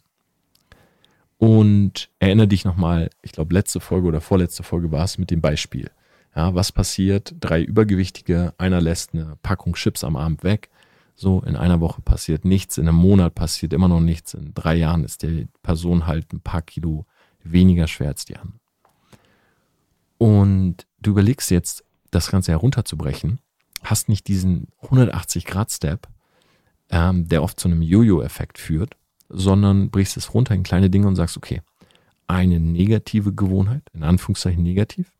Und 1.38 2.10
erinnere 2.18 2.48
dich 2.48 2.66
nochmal, 2.66 3.08
ich 3.22 3.32
glaube, 3.32 3.54
letzte 3.54 3.80
Folge 3.80 4.08
oder 4.08 4.20
vorletzte 4.20 4.62
Folge 4.62 4.92
war 4.92 5.04
es 5.04 5.16
mit 5.16 5.30
dem 5.30 5.40
Beispiel. 5.40 5.90
Ja, 6.36 6.54
was 6.54 6.70
passiert? 6.70 7.34
Drei 7.40 7.62
Übergewichtige, 7.62 8.52
einer 8.58 8.80
lässt 8.82 9.14
eine 9.14 9.38
Packung 9.42 9.72
Chips 9.72 10.04
am 10.04 10.16
Abend 10.16 10.44
weg. 10.44 10.68
So, 11.20 11.42
in 11.42 11.54
einer 11.54 11.82
Woche 11.82 12.00
passiert 12.00 12.46
nichts, 12.46 12.78
in 12.78 12.88
einem 12.88 12.96
Monat 12.96 13.34
passiert 13.34 13.74
immer 13.74 13.88
noch 13.88 14.00
nichts, 14.00 14.32
in 14.32 14.54
drei 14.54 14.74
Jahren 14.76 15.04
ist 15.04 15.22
die 15.22 15.48
Person 15.62 16.06
halt 16.06 16.32
ein 16.32 16.40
paar 16.40 16.62
Kilo 16.62 17.04
weniger 17.44 17.86
schwer 17.88 18.08
als 18.08 18.24
die 18.24 18.38
anderen. 18.38 18.58
Und 20.16 20.86
du 20.98 21.10
überlegst 21.10 21.50
jetzt, 21.50 21.84
das 22.10 22.30
Ganze 22.30 22.52
herunterzubrechen, 22.52 23.38
hast 23.82 24.08
nicht 24.08 24.28
diesen 24.28 24.68
180-Grad-Step, 24.80 26.08
ähm, 26.88 27.28
der 27.28 27.42
oft 27.42 27.60
zu 27.60 27.68
einem 27.68 27.82
Jojo-Effekt 27.82 28.56
führt, 28.56 28.96
sondern 29.28 29.90
brichst 29.90 30.16
es 30.16 30.32
runter 30.32 30.54
in 30.54 30.62
kleine 30.62 30.88
Dinge 30.88 31.06
und 31.06 31.16
sagst, 31.16 31.36
okay, 31.36 31.60
eine 32.28 32.60
negative 32.60 33.34
Gewohnheit, 33.34 33.82
in 33.92 34.04
Anführungszeichen 34.04 34.62
negativ, 34.62 35.12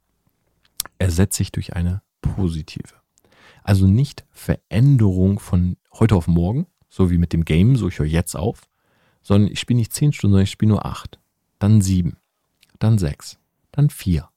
ersetze 0.99 1.43
ich 1.43 1.53
durch 1.53 1.77
eine 1.77 2.01
positive. 2.23 3.00
Also 3.63 3.87
nicht 3.87 4.25
Veränderung 4.31 5.39
von 5.39 5.77
heute 5.93 6.15
auf 6.15 6.27
morgen, 6.27 6.67
so 6.89 7.11
wie 7.11 7.19
mit 7.19 7.33
dem 7.33 7.45
Game, 7.45 7.77
so 7.77 7.89
ich 7.89 7.99
höre 7.99 8.07
jetzt 8.07 8.35
auf, 8.35 8.69
sondern 9.23 9.53
ich 9.53 9.61
spiele 9.61 9.79
nicht 9.79 9.93
zehn 9.93 10.13
Stunden, 10.13 10.33
sondern 10.33 10.45
ich 10.45 10.51
spiele 10.51 10.71
nur 10.71 10.87
acht, 10.87 11.19
dann 11.59 11.81
sieben, 11.81 12.17
dann 12.79 12.99
sechs, 12.99 13.39
dann 13.73 13.91
vier, 13.91 14.29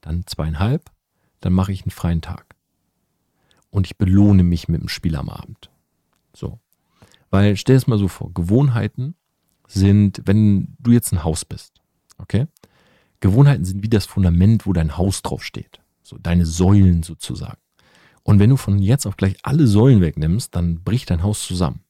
dann 0.00 0.26
zweieinhalb, 0.26 0.90
dann 1.40 1.52
mache 1.52 1.72
ich 1.72 1.82
einen 1.82 1.90
freien 1.90 2.20
Tag. 2.20 2.56
Und 3.70 3.86
ich 3.86 3.96
belohne 3.96 4.42
mich 4.42 4.68
mit 4.68 4.82
dem 4.82 4.88
Spiel 4.88 5.16
am 5.16 5.30
Abend. 5.30 5.70
So. 6.34 6.60
Weil 7.30 7.56
stell 7.56 7.76
es 7.76 7.86
mal 7.86 7.98
so 7.98 8.08
vor, 8.08 8.32
Gewohnheiten 8.34 9.14
sind, 9.66 10.20
wenn 10.26 10.76
du 10.78 10.90
jetzt 10.92 11.12
ein 11.12 11.24
Haus 11.24 11.44
bist, 11.44 11.80
okay? 12.18 12.46
Gewohnheiten 13.20 13.64
sind 13.64 13.82
wie 13.82 13.88
das 13.88 14.04
Fundament, 14.04 14.66
wo 14.66 14.72
dein 14.72 14.98
Haus 14.98 15.22
drauf 15.22 15.42
steht. 15.42 15.80
So 16.02 16.18
deine 16.18 16.44
Säulen 16.44 17.02
sozusagen. 17.02 17.60
Und 18.22 18.38
wenn 18.38 18.50
du 18.50 18.56
von 18.56 18.78
jetzt 18.78 19.06
auf 19.06 19.16
gleich 19.16 19.36
alle 19.42 19.66
Säulen 19.66 20.00
wegnimmst, 20.00 20.54
dann 20.54 20.82
bricht 20.82 21.10
dein 21.10 21.22
Haus 21.22 21.46
zusammen. 21.46 21.80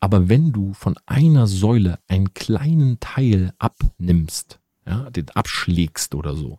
Aber 0.00 0.28
wenn 0.28 0.52
du 0.52 0.72
von 0.72 0.96
einer 1.06 1.46
Säule 1.46 1.98
einen 2.08 2.34
kleinen 2.34 2.98
Teil 3.00 3.52
abnimmst, 3.58 4.58
ja, 4.86 5.10
den 5.10 5.30
abschlägst 5.30 6.14
oder 6.14 6.34
so, 6.34 6.58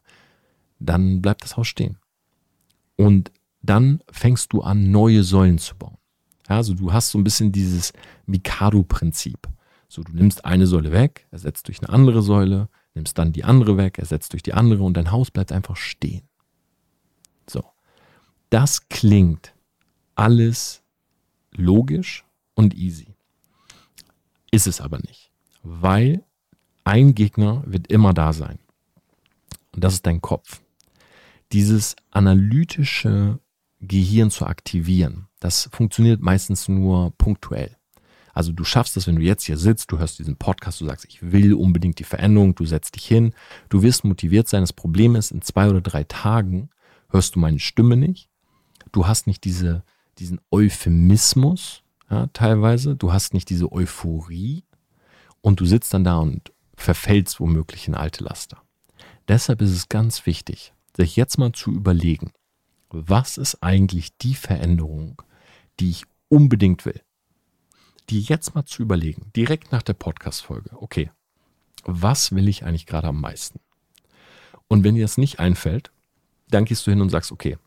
dann 0.79 1.21
bleibt 1.21 1.43
das 1.43 1.57
Haus 1.57 1.67
stehen. 1.67 1.97
Und 2.95 3.31
dann 3.61 4.01
fängst 4.11 4.53
du 4.53 4.61
an, 4.61 4.91
neue 4.91 5.23
Säulen 5.23 5.57
zu 5.57 5.75
bauen. 5.75 5.97
Ja, 6.47 6.57
also 6.57 6.73
du 6.73 6.93
hast 6.93 7.09
so 7.09 7.17
ein 7.17 7.23
bisschen 7.23 7.51
dieses 7.51 7.93
Mikado-Prinzip. 8.25 9.47
So, 9.87 10.03
du 10.03 10.13
nimmst 10.13 10.45
eine 10.45 10.67
Säule 10.67 10.91
weg, 10.91 11.27
ersetzt 11.31 11.67
durch 11.67 11.81
eine 11.81 11.89
andere 11.89 12.21
Säule, 12.21 12.69
nimmst 12.93 13.17
dann 13.17 13.31
die 13.31 13.43
andere 13.43 13.77
weg, 13.77 13.97
ersetzt 13.97 14.33
durch 14.33 14.43
die 14.43 14.53
andere 14.53 14.83
und 14.83 14.95
dein 14.95 15.11
Haus 15.11 15.31
bleibt 15.31 15.51
einfach 15.51 15.75
stehen. 15.75 16.27
Das 18.53 18.87
klingt 18.87 19.55
alles 20.13 20.83
logisch 21.55 22.23
und 22.53 22.75
easy. 22.75 23.15
Ist 24.51 24.67
es 24.67 24.79
aber 24.79 24.99
nicht, 24.99 25.31
weil 25.63 26.23
ein 26.83 27.15
Gegner 27.15 27.63
wird 27.65 27.87
immer 27.87 28.13
da 28.13 28.31
sein. 28.31 28.59
Und 29.71 29.83
das 29.83 29.95
ist 29.95 30.05
dein 30.05 30.21
Kopf. 30.21 30.61
Dieses 31.51 31.95
analytische 32.11 33.39
Gehirn 33.79 34.29
zu 34.29 34.45
aktivieren, 34.45 35.29
das 35.39 35.67
funktioniert 35.71 36.21
meistens 36.21 36.67
nur 36.67 37.09
punktuell. 37.17 37.75
Also 38.33 38.51
du 38.51 38.63
schaffst 38.63 38.95
es, 38.97 39.07
wenn 39.07 39.15
du 39.15 39.23
jetzt 39.23 39.45
hier 39.45 39.57
sitzt, 39.57 39.91
du 39.91 39.97
hörst 39.97 40.19
diesen 40.19 40.35
Podcast, 40.35 40.79
du 40.79 40.85
sagst, 40.85 41.05
ich 41.05 41.31
will 41.31 41.55
unbedingt 41.55 41.97
die 41.97 42.03
Veränderung, 42.03 42.53
du 42.53 42.65
setzt 42.65 42.97
dich 42.97 43.07
hin, 43.07 43.33
du 43.69 43.81
wirst 43.81 44.03
motiviert 44.03 44.47
sein. 44.47 44.61
Das 44.61 44.73
Problem 44.73 45.15
ist, 45.15 45.31
in 45.31 45.41
zwei 45.41 45.71
oder 45.71 45.81
drei 45.81 46.03
Tagen 46.03 46.69
hörst 47.09 47.33
du 47.33 47.39
meine 47.39 47.57
Stimme 47.57 47.97
nicht. 47.97 48.29
Du 48.91 49.07
hast 49.07 49.27
nicht 49.27 49.43
diese, 49.43 49.83
diesen 50.17 50.39
Euphemismus 50.51 51.83
ja, 52.13 52.27
teilweise, 52.27 52.95
du 52.95 53.11
hast 53.11 53.33
nicht 53.33 53.49
diese 53.49 53.71
Euphorie 53.71 54.63
und 55.41 55.59
du 55.59 55.65
sitzt 55.65 55.95
dann 55.95 56.03
da 56.03 56.17
und 56.17 56.51
verfällst 56.75 57.39
womöglich 57.39 57.87
in 57.87 57.95
alte 57.95 58.23
Laster. 58.23 58.61
Deshalb 59.27 59.61
ist 59.61 59.71
es 59.71 59.89
ganz 59.89 60.27
wichtig, 60.27 60.73
sich 60.95 61.15
jetzt 61.15 61.39
mal 61.39 61.53
zu 61.53 61.71
überlegen, 61.71 62.31
was 62.89 63.39
ist 63.39 63.63
eigentlich 63.63 64.15
die 64.17 64.35
Veränderung, 64.35 65.23
die 65.79 65.89
ich 65.89 66.03
unbedingt 66.29 66.85
will? 66.85 67.01
Die 68.11 68.21
jetzt 68.21 68.53
mal 68.53 68.65
zu 68.65 68.83
überlegen, 68.83 69.31
direkt 69.35 69.71
nach 69.71 69.81
der 69.81 69.93
Podcast-Folge, 69.93 70.79
okay, 70.81 71.09
was 71.83 72.31
will 72.33 72.47
ich 72.47 72.63
eigentlich 72.63 72.85
gerade 72.85 73.07
am 73.07 73.19
meisten? 73.19 73.59
Und 74.67 74.83
wenn 74.83 74.93
dir 74.93 75.03
das 75.03 75.17
nicht 75.17 75.39
einfällt, 75.39 75.91
dann 76.49 76.65
gehst 76.65 76.85
du 76.85 76.91
hin 76.91 77.01
und 77.01 77.09
sagst, 77.09 77.31
okay, 77.31 77.57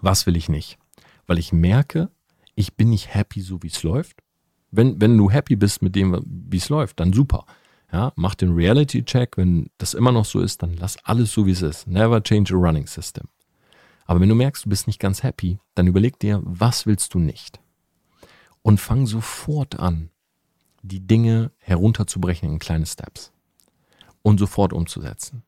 was 0.00 0.26
will 0.26 0.36
ich 0.36 0.48
nicht? 0.48 0.78
Weil 1.26 1.38
ich 1.38 1.52
merke, 1.52 2.10
ich 2.54 2.74
bin 2.74 2.90
nicht 2.90 3.14
happy, 3.14 3.40
so 3.40 3.62
wie 3.62 3.68
es 3.68 3.82
läuft. 3.82 4.22
Wenn, 4.70 5.00
wenn 5.00 5.16
du 5.16 5.30
happy 5.30 5.56
bist 5.56 5.82
mit 5.82 5.94
dem, 5.94 6.20
wie 6.26 6.56
es 6.56 6.68
läuft, 6.68 7.00
dann 7.00 7.12
super. 7.12 7.46
Ja, 7.92 8.12
mach 8.16 8.34
den 8.34 8.52
Reality-Check. 8.52 9.36
Wenn 9.36 9.70
das 9.78 9.94
immer 9.94 10.12
noch 10.12 10.24
so 10.24 10.40
ist, 10.40 10.62
dann 10.62 10.74
lass 10.74 10.96
alles 11.04 11.32
so, 11.32 11.46
wie 11.46 11.52
es 11.52 11.62
ist. 11.62 11.86
Never 11.86 12.22
change 12.22 12.54
a 12.54 12.56
running 12.56 12.86
system. 12.86 13.28
Aber 14.06 14.20
wenn 14.20 14.28
du 14.28 14.34
merkst, 14.34 14.64
du 14.64 14.68
bist 14.68 14.86
nicht 14.86 15.00
ganz 15.00 15.22
happy, 15.22 15.58
dann 15.74 15.86
überleg 15.86 16.18
dir, 16.18 16.40
was 16.44 16.86
willst 16.86 17.14
du 17.14 17.18
nicht? 17.18 17.60
Und 18.62 18.80
fang 18.80 19.06
sofort 19.06 19.78
an, 19.78 20.10
die 20.82 21.06
Dinge 21.06 21.52
herunterzubrechen 21.58 22.50
in 22.50 22.58
kleine 22.58 22.86
Steps 22.86 23.32
und 24.22 24.38
sofort 24.38 24.72
umzusetzen. 24.72 25.42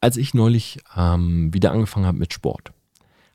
Als 0.00 0.16
ich 0.16 0.34
neulich 0.34 0.80
ähm, 0.96 1.52
wieder 1.52 1.72
angefangen 1.72 2.06
habe 2.06 2.18
mit 2.18 2.32
Sport, 2.32 2.72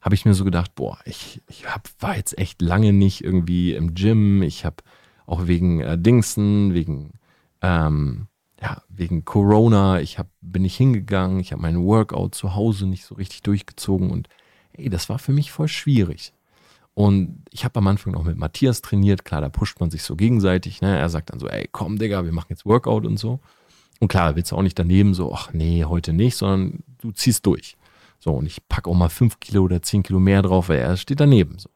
habe 0.02 0.16
ich 0.16 0.26
mir 0.26 0.34
so 0.34 0.46
gedacht, 0.46 0.76
boah, 0.76 0.98
ich, 1.06 1.42
ich 1.48 1.68
hab, 1.68 1.90
war 2.00 2.16
jetzt 2.16 2.38
echt 2.38 2.62
lange 2.62 2.94
nicht 2.94 3.24
irgendwie 3.24 3.74
im 3.74 3.94
Gym. 3.94 4.42
Ich 4.42 4.66
habe 4.66 4.78
auch 5.26 5.48
wegen 5.48 5.82
äh, 5.82 5.98
Dingsen, 5.98 6.74
wegen 6.74 7.14
ähm, 7.62 8.28
ja, 8.62 8.82
wegen 8.90 9.24
Corona, 9.26 10.00
ich 10.00 10.18
hab, 10.18 10.28
bin 10.42 10.64
nicht 10.64 10.78
hingegangen, 10.78 11.40
ich 11.40 11.52
habe 11.52 11.62
meinen 11.62 11.84
Workout 11.84 12.34
zu 12.34 12.56
Hause 12.56 12.88
nicht 12.88 13.06
so 13.06 13.16
richtig 13.16 13.44
durchgezogen 13.44 14.10
und 14.10 14.30
ey, 14.74 14.90
das 14.90 15.10
war 15.10 15.20
für 15.20 15.32
mich 15.32 15.52
voll 15.52 15.68
schwierig. 15.68 16.34
Und 16.94 17.44
ich 17.52 17.64
habe 17.64 17.78
am 17.78 17.88
Anfang 17.88 18.14
noch 18.14 18.24
mit 18.24 18.38
Matthias 18.38 18.82
trainiert, 18.82 19.24
klar, 19.24 19.42
da 19.42 19.50
pusht 19.50 19.80
man 19.80 19.92
sich 19.92 20.02
so 20.02 20.16
gegenseitig, 20.16 20.82
ne? 20.82 20.98
Er 20.98 21.10
sagt 21.10 21.30
dann 21.30 21.40
so, 21.40 21.48
ey, 21.48 21.70
komm, 21.72 22.00
Digga, 22.00 22.26
wir 22.26 22.32
machen 22.32 22.48
jetzt 22.50 22.66
Workout 22.66 23.06
und 23.06 23.18
so. 23.18 23.40
Und 24.00 24.08
klar, 24.08 24.36
willst 24.36 24.52
du 24.52 24.56
auch 24.56 24.64
nicht 24.64 24.80
daneben 24.80 25.14
so, 25.14 25.32
ach 25.34 25.54
nee, 25.54 25.84
heute 25.86 26.14
nicht, 26.14 26.36
sondern 26.36 26.84
du 27.00 27.12
ziehst 27.12 27.46
durch. 27.46 27.78
So, 28.20 28.32
und 28.34 28.46
ich 28.46 28.68
packe 28.68 28.90
auch 28.90 28.96
mal 28.96 29.10
fünf 29.10 29.40
Kilo 29.40 29.64
oder 29.64 29.82
zehn 29.82 30.04
Kilo 30.04 30.20
mehr 30.20 30.42
drauf, 30.42 30.70
weil 30.70 30.80
er 30.80 30.98
steht 30.98 31.20
daneben. 31.20 31.60
So. 31.60 31.70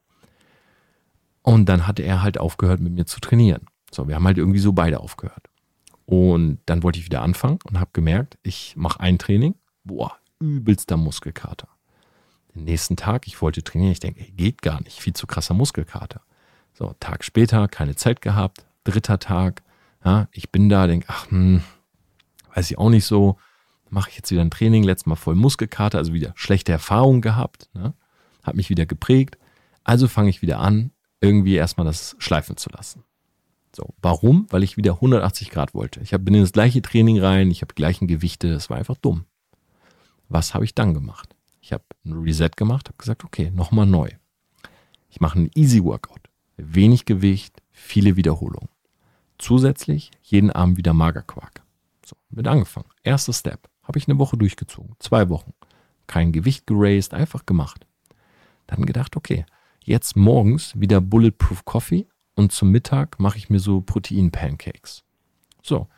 Und 1.43 1.67
dann 1.67 1.87
hatte 1.87 2.03
er 2.03 2.21
halt 2.21 2.39
aufgehört, 2.39 2.79
mit 2.79 2.93
mir 2.93 3.05
zu 3.05 3.19
trainieren. 3.19 3.65
So, 3.91 4.07
wir 4.07 4.15
haben 4.15 4.25
halt 4.25 4.37
irgendwie 4.37 4.59
so 4.59 4.73
beide 4.73 4.99
aufgehört. 4.99 5.49
Und 6.05 6.59
dann 6.65 6.83
wollte 6.83 6.99
ich 6.99 7.05
wieder 7.05 7.21
anfangen 7.21 7.59
und 7.65 7.79
habe 7.79 7.91
gemerkt, 7.93 8.37
ich 8.43 8.75
mache 8.75 8.99
ein 8.99 9.17
Training, 9.17 9.55
boah, 9.83 10.17
übelster 10.39 10.97
Muskelkater. 10.97 11.67
Den 12.53 12.65
nächsten 12.65 12.97
Tag, 12.97 13.27
ich 13.27 13.41
wollte 13.41 13.63
trainieren, 13.63 13.93
ich 13.93 13.99
denke, 13.99 14.23
geht 14.31 14.61
gar 14.61 14.81
nicht, 14.81 14.99
viel 14.99 15.13
zu 15.13 15.25
krasser 15.25 15.53
Muskelkater. 15.53 16.21
So, 16.73 16.93
Tag 16.99 17.23
später, 17.23 17.67
keine 17.67 17.95
Zeit 17.95 18.21
gehabt, 18.21 18.65
dritter 18.83 19.19
Tag, 19.19 19.63
ja, 20.03 20.27
ich 20.31 20.51
bin 20.51 20.67
da, 20.67 20.87
denke, 20.87 21.05
ach, 21.09 21.29
hm, 21.29 21.61
weiß 22.53 22.71
ich 22.71 22.77
auch 22.77 22.89
nicht 22.89 23.05
so, 23.05 23.37
mache 23.91 24.09
ich 24.09 24.15
jetzt 24.15 24.31
wieder 24.31 24.41
ein 24.41 24.51
Training, 24.51 24.83
letztes 24.83 25.05
Mal 25.05 25.15
voll 25.15 25.35
Muskelkater, 25.35 25.97
also 25.97 26.13
wieder 26.13 26.33
schlechte 26.35 26.71
Erfahrungen 26.71 27.21
gehabt, 27.21 27.69
ne? 27.73 27.93
hat 28.43 28.55
mich 28.55 28.69
wieder 28.69 28.85
geprägt. 28.85 29.37
Also 29.83 30.07
fange 30.07 30.29
ich 30.29 30.41
wieder 30.41 30.59
an, 30.59 30.91
irgendwie 31.19 31.55
erstmal 31.55 31.85
das 31.85 32.15
schleifen 32.19 32.57
zu 32.57 32.69
lassen. 32.69 33.03
So, 33.75 33.93
warum? 34.01 34.47
Weil 34.49 34.63
ich 34.63 34.77
wieder 34.77 34.93
180 34.95 35.49
Grad 35.49 35.73
wollte. 35.73 36.01
Ich 36.01 36.11
bin 36.11 36.33
in 36.33 36.41
das 36.41 36.51
gleiche 36.51 36.81
Training 36.81 37.19
rein, 37.19 37.51
ich 37.51 37.61
habe 37.61 37.73
die 37.73 37.79
gleichen 37.79 38.07
Gewichte, 38.07 38.49
es 38.49 38.69
war 38.69 38.77
einfach 38.77 38.97
dumm. 38.97 39.25
Was 40.29 40.53
habe 40.53 40.65
ich 40.65 40.75
dann 40.75 40.93
gemacht? 40.93 41.35
Ich 41.61 41.73
habe 41.73 41.83
ein 42.05 42.13
Reset 42.13 42.51
gemacht, 42.55 42.87
habe 42.87 42.97
gesagt, 42.97 43.23
okay, 43.23 43.51
nochmal 43.51 43.85
neu. 43.85 44.09
Ich 45.09 45.19
mache 45.19 45.37
einen 45.37 45.51
Easy 45.55 45.83
Workout. 45.83 46.21
Wenig 46.57 47.05
Gewicht, 47.05 47.61
viele 47.71 48.15
Wiederholungen. 48.15 48.69
Zusätzlich 49.37 50.11
jeden 50.21 50.51
Abend 50.51 50.77
wieder 50.77 50.93
Magerquark. 50.93 51.63
So, 52.05 52.15
mit 52.29 52.47
angefangen. 52.47 52.89
Erster 53.03 53.33
Step. 53.33 53.70
Habe 53.91 53.99
ich 53.99 54.07
eine 54.07 54.19
Woche 54.19 54.37
durchgezogen. 54.37 54.95
Zwei 54.99 55.27
Wochen. 55.27 55.51
Kein 56.07 56.31
Gewicht 56.31 56.65
geraced, 56.65 57.13
einfach 57.13 57.45
gemacht. 57.45 57.85
Dann 58.65 58.85
gedacht, 58.85 59.17
okay, 59.17 59.45
jetzt 59.83 60.15
morgens 60.15 60.79
wieder 60.79 61.01
Bulletproof 61.01 61.65
Coffee 61.65 62.07
und 62.33 62.53
zum 62.53 62.71
Mittag 62.71 63.19
mache 63.19 63.37
ich 63.37 63.49
mir 63.49 63.59
so 63.59 63.81
Protein-Pancakes. 63.81 65.03
So, 65.61 65.89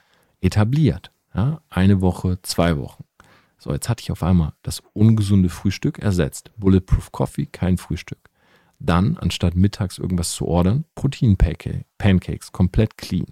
etabliert. 0.41 1.11
Ja, 1.35 1.61
eine 1.69 2.01
Woche, 2.01 2.39
zwei 2.41 2.77
Wochen. 2.77 3.03
So, 3.59 3.71
jetzt 3.71 3.89
hatte 3.89 4.01
ich 4.01 4.11
auf 4.11 4.23
einmal 4.23 4.53
das 4.63 4.81
ungesunde 4.93 5.49
Frühstück 5.49 5.99
ersetzt. 5.99 6.49
Bulletproof 6.57 7.11
Coffee, 7.11 7.45
kein 7.45 7.77
Frühstück. 7.77 8.31
Dann, 8.79 9.17
anstatt 9.17 9.53
mittags 9.53 9.99
irgendwas 9.99 10.31
zu 10.31 10.47
ordern, 10.47 10.85
Protein-Pancakes, 10.95 12.51
komplett 12.51 12.97
clean. 12.97 13.27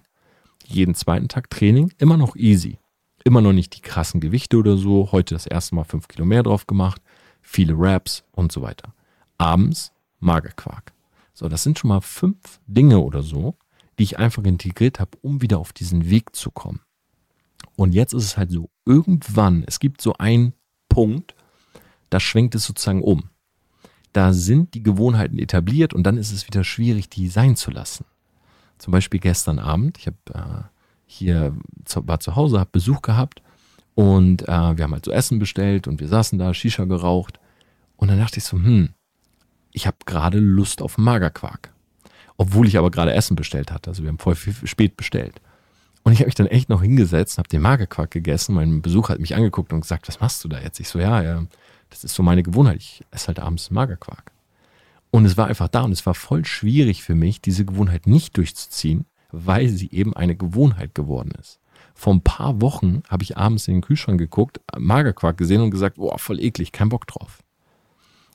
Jeden 0.64 0.94
zweiten 0.94 1.26
Tag 1.26 1.50
Training, 1.50 1.92
immer 1.98 2.16
noch 2.16 2.36
easy. 2.36 2.78
Immer 3.24 3.40
noch 3.40 3.52
nicht 3.52 3.76
die 3.76 3.82
krassen 3.82 4.20
Gewichte 4.20 4.56
oder 4.56 4.76
so. 4.76 5.12
Heute 5.12 5.34
das 5.34 5.46
erste 5.46 5.74
Mal 5.74 5.84
fünf 5.84 6.08
Kilo 6.08 6.24
mehr 6.24 6.42
drauf 6.42 6.66
gemacht. 6.66 7.00
Viele 7.40 7.74
Raps 7.76 8.24
und 8.32 8.52
so 8.52 8.62
weiter. 8.62 8.94
Abends 9.38 9.92
Magerquark. 10.20 10.92
So, 11.34 11.48
das 11.48 11.62
sind 11.62 11.78
schon 11.78 11.88
mal 11.88 12.00
fünf 12.00 12.60
Dinge 12.66 13.00
oder 13.00 13.22
so, 13.22 13.56
die 13.98 14.04
ich 14.04 14.18
einfach 14.18 14.44
integriert 14.44 15.00
habe, 15.00 15.18
um 15.22 15.42
wieder 15.42 15.58
auf 15.58 15.72
diesen 15.72 16.08
Weg 16.10 16.34
zu 16.36 16.50
kommen. 16.50 16.80
Und 17.76 17.92
jetzt 17.92 18.12
ist 18.12 18.24
es 18.24 18.36
halt 18.36 18.50
so, 18.50 18.70
irgendwann, 18.84 19.64
es 19.66 19.80
gibt 19.80 20.02
so 20.02 20.14
einen 20.14 20.52
Punkt, 20.88 21.34
da 22.10 22.20
schwenkt 22.20 22.54
es 22.54 22.64
sozusagen 22.64 23.02
um. 23.02 23.30
Da 24.12 24.34
sind 24.34 24.74
die 24.74 24.82
Gewohnheiten 24.82 25.38
etabliert 25.38 25.94
und 25.94 26.02
dann 26.04 26.18
ist 26.18 26.32
es 26.32 26.46
wieder 26.46 26.64
schwierig, 26.64 27.08
die 27.08 27.28
sein 27.28 27.56
zu 27.56 27.70
lassen. 27.70 28.04
Zum 28.78 28.90
Beispiel 28.90 29.20
gestern 29.20 29.58
Abend, 29.58 29.96
ich 29.98 30.06
habe 30.06 30.70
hier 31.12 31.54
war 31.94 32.20
zu 32.20 32.36
Hause, 32.36 32.58
habe 32.58 32.70
Besuch 32.72 33.02
gehabt 33.02 33.42
und 33.94 34.42
äh, 34.42 34.76
wir 34.76 34.84
haben 34.84 34.92
halt 34.92 35.04
so 35.04 35.10
Essen 35.10 35.38
bestellt 35.38 35.86
und 35.86 36.00
wir 36.00 36.08
saßen 36.08 36.38
da, 36.38 36.54
Shisha 36.54 36.84
geraucht 36.84 37.38
und 37.96 38.08
dann 38.08 38.18
dachte 38.18 38.38
ich 38.38 38.44
so, 38.44 38.56
hm, 38.56 38.90
ich 39.72 39.86
habe 39.86 39.96
gerade 40.06 40.38
Lust 40.38 40.82
auf 40.82 40.98
Magerquark. 40.98 41.72
Obwohl 42.36 42.66
ich 42.66 42.78
aber 42.78 42.90
gerade 42.90 43.12
Essen 43.12 43.36
bestellt 43.36 43.70
hatte. 43.70 43.90
Also 43.90 44.02
wir 44.02 44.08
haben 44.08 44.18
voll 44.18 44.34
viel 44.34 44.54
spät 44.66 44.96
bestellt. 44.96 45.40
Und 46.02 46.12
ich 46.12 46.18
habe 46.18 46.26
mich 46.26 46.34
dann 46.34 46.46
echt 46.46 46.68
noch 46.68 46.82
hingesetzt, 46.82 47.38
habe 47.38 47.48
den 47.48 47.62
Magerquark 47.62 48.10
gegessen. 48.10 48.54
Mein 48.54 48.82
Besucher 48.82 49.14
hat 49.14 49.20
mich 49.20 49.36
angeguckt 49.36 49.72
und 49.72 49.82
gesagt, 49.82 50.08
was 50.08 50.20
machst 50.20 50.42
du 50.42 50.48
da 50.48 50.60
jetzt? 50.60 50.80
Ich 50.80 50.88
so, 50.88 50.98
ja, 50.98 51.22
ja, 51.22 51.44
das 51.90 52.04
ist 52.04 52.14
so 52.14 52.22
meine 52.22 52.42
Gewohnheit. 52.42 52.78
Ich 52.78 53.04
esse 53.10 53.28
halt 53.28 53.38
abends 53.38 53.70
Magerquark. 53.70 54.32
Und 55.10 55.26
es 55.26 55.36
war 55.36 55.46
einfach 55.46 55.68
da 55.68 55.82
und 55.82 55.92
es 55.92 56.04
war 56.06 56.14
voll 56.14 56.44
schwierig 56.44 57.02
für 57.02 57.14
mich, 57.14 57.40
diese 57.40 57.64
Gewohnheit 57.64 58.06
nicht 58.06 58.36
durchzuziehen, 58.36 59.04
weil 59.32 59.68
sie 59.68 59.90
eben 59.90 60.14
eine 60.14 60.36
Gewohnheit 60.36 60.94
geworden 60.94 61.32
ist. 61.40 61.58
Vor 61.94 62.14
ein 62.14 62.22
paar 62.22 62.60
Wochen 62.60 63.02
habe 63.08 63.22
ich 63.22 63.36
abends 63.36 63.68
in 63.68 63.74
den 63.74 63.82
Kühlschrank 63.82 64.18
geguckt, 64.18 64.60
Magerquark 64.76 65.36
gesehen 65.36 65.60
und 65.60 65.70
gesagt, 65.70 65.96
boah, 65.96 66.18
voll 66.18 66.40
eklig, 66.40 66.72
kein 66.72 66.88
Bock 66.88 67.06
drauf. 67.06 67.42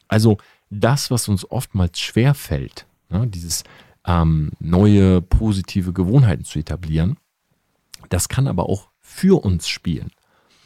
Also 0.08 0.38
das, 0.70 1.12
was 1.12 1.28
uns 1.28 1.50
oftmals 1.50 2.00
schwer 2.00 2.34
fällt, 2.34 2.86
ne, 3.10 3.28
dieses 3.28 3.64
ähm, 4.06 4.52
neue 4.60 5.22
positive 5.22 5.94
Gewohnheiten 5.94 6.46
zu 6.46 6.60
etablieren, 6.60 7.18
das 8.10 8.30
kann 8.30 8.48
aber 8.48 8.70
auch 8.70 8.90
für 9.00 9.44
uns 9.44 9.68
spielen, 9.68 10.12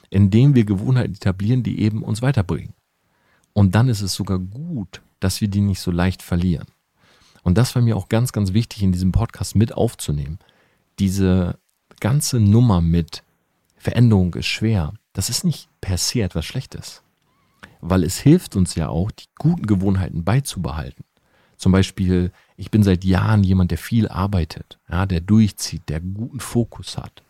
indem 0.09 0.55
wir 0.55 0.65
Gewohnheiten 0.65 1.13
etablieren, 1.13 1.63
die 1.63 1.81
eben 1.81 2.03
uns 2.03 2.21
weiterbringen. 2.21 2.73
Und 3.53 3.75
dann 3.75 3.89
ist 3.89 4.01
es 4.01 4.13
sogar 4.13 4.39
gut, 4.39 5.01
dass 5.19 5.41
wir 5.41 5.47
die 5.47 5.61
nicht 5.61 5.79
so 5.79 5.91
leicht 5.91 6.21
verlieren. 6.21 6.67
Und 7.43 7.57
das 7.57 7.75
war 7.75 7.81
mir 7.81 7.97
auch 7.97 8.09
ganz, 8.09 8.31
ganz 8.31 8.53
wichtig 8.53 8.83
in 8.83 8.91
diesem 8.91 9.11
Podcast 9.11 9.55
mit 9.55 9.73
aufzunehmen. 9.73 10.39
Diese 10.99 11.57
ganze 11.99 12.39
Nummer 12.39 12.81
mit 12.81 13.23
Veränderung 13.77 14.35
ist 14.35 14.47
schwer, 14.47 14.93
das 15.13 15.29
ist 15.29 15.43
nicht 15.43 15.69
per 15.81 15.97
se 15.97 16.21
etwas 16.21 16.45
Schlechtes. 16.45 17.01
Weil 17.79 18.03
es 18.03 18.19
hilft 18.19 18.55
uns 18.55 18.75
ja 18.75 18.89
auch, 18.89 19.11
die 19.11 19.25
guten 19.37 19.65
Gewohnheiten 19.65 20.23
beizubehalten. 20.23 21.03
Zum 21.57 21.71
Beispiel, 21.71 22.31
ich 22.57 22.71
bin 22.71 22.83
seit 22.83 23.03
Jahren 23.03 23.43
jemand, 23.43 23.71
der 23.71 23.77
viel 23.77 24.07
arbeitet, 24.07 24.79
ja, 24.89 25.05
der 25.05 25.21
durchzieht, 25.21 25.89
der 25.89 25.99
guten 25.99 26.39
Fokus 26.39 26.97
hat. 26.97 27.23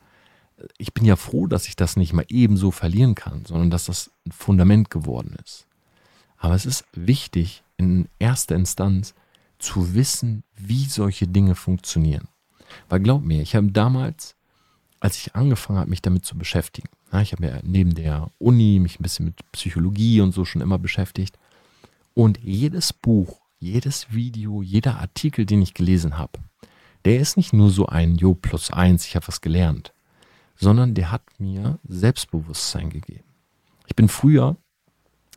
Ich 0.77 0.93
bin 0.93 1.05
ja 1.05 1.15
froh, 1.15 1.47
dass 1.47 1.67
ich 1.67 1.75
das 1.75 1.95
nicht 1.95 2.13
mal 2.13 2.25
ebenso 2.29 2.71
verlieren 2.71 3.15
kann, 3.15 3.45
sondern 3.45 3.71
dass 3.71 3.85
das 3.85 4.11
ein 4.25 4.31
Fundament 4.31 4.89
geworden 4.89 5.35
ist. 5.43 5.67
Aber 6.37 6.55
es 6.55 6.65
ist 6.65 6.85
wichtig, 6.93 7.63
in 7.77 8.07
erster 8.19 8.55
Instanz 8.55 9.13
zu 9.61 9.93
wissen, 9.93 10.43
wie 10.55 10.85
solche 10.85 11.27
Dinge 11.27 11.55
funktionieren. 11.55 12.27
Weil 12.89 12.99
glaub 12.99 13.23
mir, 13.23 13.41
ich 13.41 13.55
habe 13.55 13.71
damals, 13.71 14.35
als 14.99 15.17
ich 15.17 15.35
angefangen 15.35 15.79
habe, 15.79 15.89
mich 15.89 16.01
damit 16.01 16.25
zu 16.25 16.37
beschäftigen, 16.37 16.89
ja, 17.11 17.21
ich 17.21 17.33
habe 17.33 17.45
ja 17.45 17.59
neben 17.63 17.93
der 17.93 18.31
Uni 18.39 18.79
mich 18.79 18.99
ein 18.99 19.03
bisschen 19.03 19.25
mit 19.25 19.51
Psychologie 19.51 20.21
und 20.21 20.31
so 20.31 20.45
schon 20.45 20.61
immer 20.61 20.79
beschäftigt. 20.79 21.37
Und 22.13 22.39
jedes 22.41 22.93
Buch, 22.93 23.41
jedes 23.59 24.13
Video, 24.13 24.61
jeder 24.61 24.99
Artikel, 24.99 25.45
den 25.45 25.61
ich 25.61 25.73
gelesen 25.73 26.17
habe, 26.17 26.39
der 27.05 27.19
ist 27.19 27.37
nicht 27.37 27.53
nur 27.53 27.69
so 27.69 27.87
ein 27.87 28.15
Jo 28.15 28.33
plus 28.33 28.71
eins, 28.71 29.05
ich 29.05 29.15
habe 29.15 29.27
was 29.27 29.41
gelernt, 29.41 29.93
sondern 30.55 30.93
der 30.93 31.11
hat 31.11 31.23
mir 31.39 31.79
Selbstbewusstsein 31.87 32.89
gegeben. 32.89 33.25
Ich 33.87 33.95
bin 33.95 34.07
früher 34.07 34.55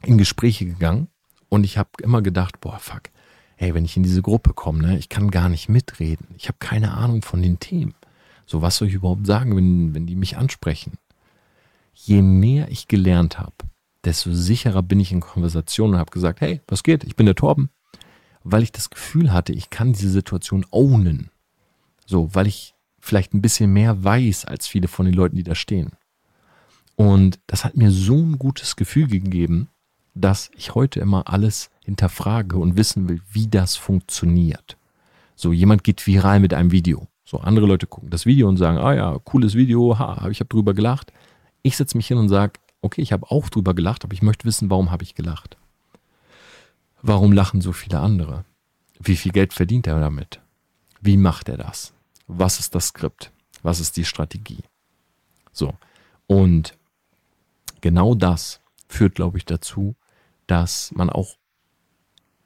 in 0.02 0.18
Gespräche 0.18 0.66
gegangen 0.66 1.08
und 1.48 1.64
ich 1.64 1.78
habe 1.78 1.90
immer 2.02 2.22
gedacht, 2.22 2.60
boah, 2.60 2.78
fuck, 2.78 3.10
hey, 3.56 3.74
wenn 3.74 3.84
ich 3.84 3.96
in 3.96 4.02
diese 4.02 4.22
Gruppe 4.22 4.52
komme, 4.52 4.82
ne, 4.82 4.98
ich 4.98 5.08
kann 5.08 5.30
gar 5.30 5.48
nicht 5.48 5.68
mitreden. 5.68 6.28
Ich 6.36 6.48
habe 6.48 6.58
keine 6.58 6.94
Ahnung 6.94 7.22
von 7.22 7.42
den 7.42 7.58
Themen. 7.60 7.94
So, 8.46 8.62
was 8.62 8.76
soll 8.76 8.88
ich 8.88 8.94
überhaupt 8.94 9.26
sagen, 9.26 9.56
wenn, 9.56 9.94
wenn 9.94 10.06
die 10.06 10.16
mich 10.16 10.36
ansprechen? 10.36 10.98
Je 11.94 12.22
mehr 12.22 12.70
ich 12.70 12.88
gelernt 12.88 13.38
habe, 13.38 13.54
desto 14.04 14.32
sicherer 14.32 14.82
bin 14.82 15.00
ich 15.00 15.12
in 15.12 15.20
Konversationen 15.20 15.94
und 15.94 16.00
habe 16.00 16.10
gesagt, 16.10 16.40
hey, 16.40 16.60
was 16.68 16.82
geht? 16.82 17.04
Ich 17.04 17.16
bin 17.16 17.26
der 17.26 17.34
Torben. 17.34 17.70
Weil 18.42 18.62
ich 18.62 18.72
das 18.72 18.90
Gefühl 18.90 19.32
hatte, 19.32 19.52
ich 19.52 19.70
kann 19.70 19.94
diese 19.94 20.10
Situation 20.10 20.66
ownen. 20.70 21.30
So, 22.04 22.34
weil 22.34 22.46
ich 22.46 22.74
vielleicht 23.00 23.32
ein 23.32 23.40
bisschen 23.42 23.72
mehr 23.72 24.04
weiß 24.04 24.44
als 24.44 24.66
viele 24.66 24.88
von 24.88 25.06
den 25.06 25.14
Leuten, 25.14 25.36
die 25.36 25.42
da 25.42 25.54
stehen. 25.54 25.92
Und 26.96 27.40
das 27.46 27.64
hat 27.64 27.76
mir 27.76 27.90
so 27.90 28.16
ein 28.16 28.38
gutes 28.38 28.76
Gefühl 28.76 29.08
gegeben, 29.08 29.68
dass 30.14 30.50
ich 30.56 30.74
heute 30.74 31.00
immer 31.00 31.28
alles 31.28 31.70
hinterfrage 31.84 32.56
und 32.56 32.76
wissen 32.76 33.08
will, 33.08 33.20
wie 33.30 33.48
das 33.48 33.76
funktioniert. 33.76 34.76
So, 35.36 35.52
jemand 35.52 35.84
geht 35.84 36.06
viral 36.06 36.40
mit 36.40 36.54
einem 36.54 36.70
Video. 36.70 37.08
So, 37.24 37.38
andere 37.38 37.66
Leute 37.66 37.86
gucken 37.86 38.10
das 38.10 38.26
Video 38.26 38.48
und 38.48 38.56
sagen, 38.56 38.78
ah 38.78 38.94
ja, 38.94 39.18
cooles 39.24 39.54
Video, 39.54 39.98
ha, 39.98 40.28
ich 40.30 40.40
habe 40.40 40.48
drüber 40.48 40.74
gelacht. 40.74 41.12
Ich 41.62 41.76
setze 41.76 41.96
mich 41.96 42.06
hin 42.06 42.18
und 42.18 42.28
sage, 42.28 42.60
okay, 42.80 43.00
ich 43.00 43.12
habe 43.12 43.30
auch 43.30 43.48
drüber 43.48 43.74
gelacht, 43.74 44.04
aber 44.04 44.14
ich 44.14 44.22
möchte 44.22 44.44
wissen, 44.44 44.70
warum 44.70 44.90
habe 44.90 45.02
ich 45.02 45.14
gelacht? 45.14 45.56
Warum 47.02 47.32
lachen 47.32 47.60
so 47.60 47.72
viele 47.72 48.00
andere? 48.00 48.44
Wie 49.00 49.16
viel 49.16 49.32
Geld 49.32 49.52
verdient 49.52 49.86
er 49.86 49.98
damit? 49.98 50.40
Wie 51.00 51.16
macht 51.16 51.48
er 51.48 51.56
das? 51.56 51.92
Was 52.26 52.60
ist 52.60 52.74
das 52.74 52.88
Skript? 52.88 53.32
Was 53.62 53.80
ist 53.80 53.96
die 53.96 54.04
Strategie? 54.04 54.62
So, 55.52 55.74
und 56.26 56.76
genau 57.80 58.14
das 58.14 58.60
führt, 58.88 59.14
glaube 59.14 59.38
ich, 59.38 59.44
dazu, 59.44 59.96
dass 60.46 60.92
man 60.92 61.10
auch 61.10 61.36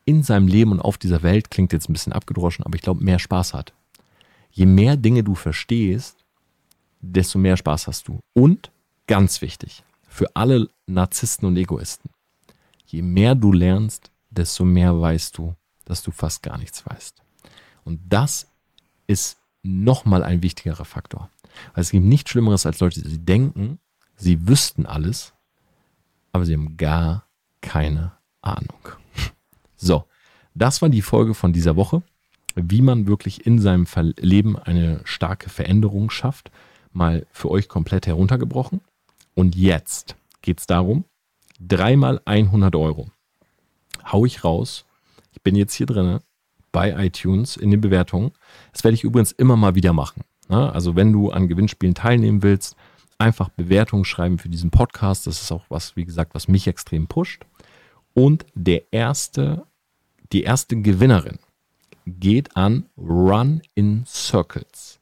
in 0.05 0.23
seinem 0.23 0.49
Leben 0.49 0.73
und 0.73 0.81
auf 0.81 0.97
dieser 0.97 1.23
Welt, 1.23 1.51
klingt 1.51 1.73
jetzt 1.73 1.89
ein 1.89 1.93
bisschen 1.93 2.15
abgedroschen, 2.15 2.65
aber 2.65 2.77
ich 2.77 2.83
glaube, 2.83 3.05
mehr 3.05 3.19
Spaß 3.19 3.53
hat. 3.53 3.75
Je 4.51 4.65
mehr 4.65 4.97
Dinge 4.97 5.23
du 5.23 5.35
verstehst, 5.35 6.25
desto 7.01 7.39
mehr 7.39 7.57
Spaß 7.57 7.87
hast 7.87 8.09
du. 8.09 8.21
Und, 8.33 8.73
ganz 9.07 9.43
wichtig, 9.43 9.85
für 10.09 10.35
alle 10.35 10.69
Narzissten 10.87 11.47
und 11.47 11.57
Egoisten, 11.57 12.11
je 12.87 13.03
mehr 13.03 13.35
du 13.35 13.53
lernst, 13.53 14.11
desto 14.31 14.65
mehr 14.65 14.99
weißt 14.99 15.37
du, 15.37 15.55
dass 15.85 16.03
du 16.03 16.11
fast 16.11 16.43
gar 16.43 16.59
nichts 16.59 16.85
weißt. 16.87 17.23
Und 17.85 18.01
das 18.09 18.47
ist 19.07 19.39
nochmal 19.63 20.23
ein 20.23 20.43
wichtigerer 20.43 20.85
Faktor. 20.85 21.31
Weil 21.75 21.83
es 21.83 21.91
gibt 21.91 22.05
nichts 22.05 22.31
Schlimmeres 22.31 22.67
als 22.67 22.81
Leute, 22.81 23.03
die 23.03 23.25
denken, 23.25 23.79
sie 24.17 24.49
wüssten 24.49 24.87
alles, 24.87 25.35
aber 26.33 26.47
sie 26.47 26.55
haben 26.55 26.77
gar 26.77 27.28
keine 27.61 28.13
Ahnung. 28.43 28.89
So, 29.77 30.05
das 30.55 30.83
war 30.83 30.89
die 30.89 31.03
Folge 31.03 31.35
von 31.35 31.53
dieser 31.53 31.77
Woche, 31.77 32.03
wie 32.55 32.83
man 32.83 33.07
wirklich 33.07 33.47
in 33.47 33.59
seinem 33.59 33.87
Leben 34.19 34.59
eine 34.59 35.01
starke 35.05 35.51
Veränderung 35.51 36.11
schafft. 36.11 36.51
Mal 36.93 37.27
für 37.31 37.51
euch 37.51 37.69
komplett 37.69 38.07
heruntergebrochen. 38.07 38.81
Und 39.35 39.55
jetzt 39.55 40.17
geht 40.43 40.59
es 40.59 40.67
darum, 40.67 41.05
dreimal 41.61 42.21
100 42.25 42.75
Euro. 42.75 43.11
Hau 44.05 44.25
ich 44.25 44.43
raus. 44.43 44.85
Ich 45.33 45.43
bin 45.43 45.55
jetzt 45.55 45.75
hier 45.75 45.87
drin 45.87 46.19
bei 46.73 47.07
iTunes 47.07 47.57
in 47.57 47.71
den 47.71 47.81
Bewertungen. 47.81 48.33
Das 48.73 48.83
werde 48.85 48.95
ich 48.95 49.05
übrigens 49.05 49.33
immer 49.33 49.57
mal 49.57 49.75
wieder 49.75 49.93
machen. 49.93 50.25
Ne? 50.49 50.73
Also 50.73 50.97
wenn 50.97 51.13
du 51.13 51.31
an 51.31 51.49
Gewinnspielen 51.49 51.95
teilnehmen 51.95 52.43
willst, 52.43 52.77
einfach 53.19 53.49
Bewertungen 53.51 54.05
schreiben 54.05 54.39
für 54.39 54.49
diesen 54.49 54.71
Podcast. 54.71 55.27
Das 55.27 55.43
ist 55.43 55.53
auch 55.53 55.65
was, 55.69 55.97
wie 55.97 56.05
gesagt, 56.05 56.35
was 56.35 56.49
mich 56.49 56.67
extrem 56.67 57.07
pusht. 57.07 57.45
Und 58.15 58.47
der 58.55 58.93
erste, 58.93 59.67
die 60.33 60.43
erste 60.43 60.81
Gewinnerin 60.81 61.39
geht 62.07 62.57
an 62.57 62.87
Run 62.97 63.61
in 63.75 64.05
Circles. 64.07 64.99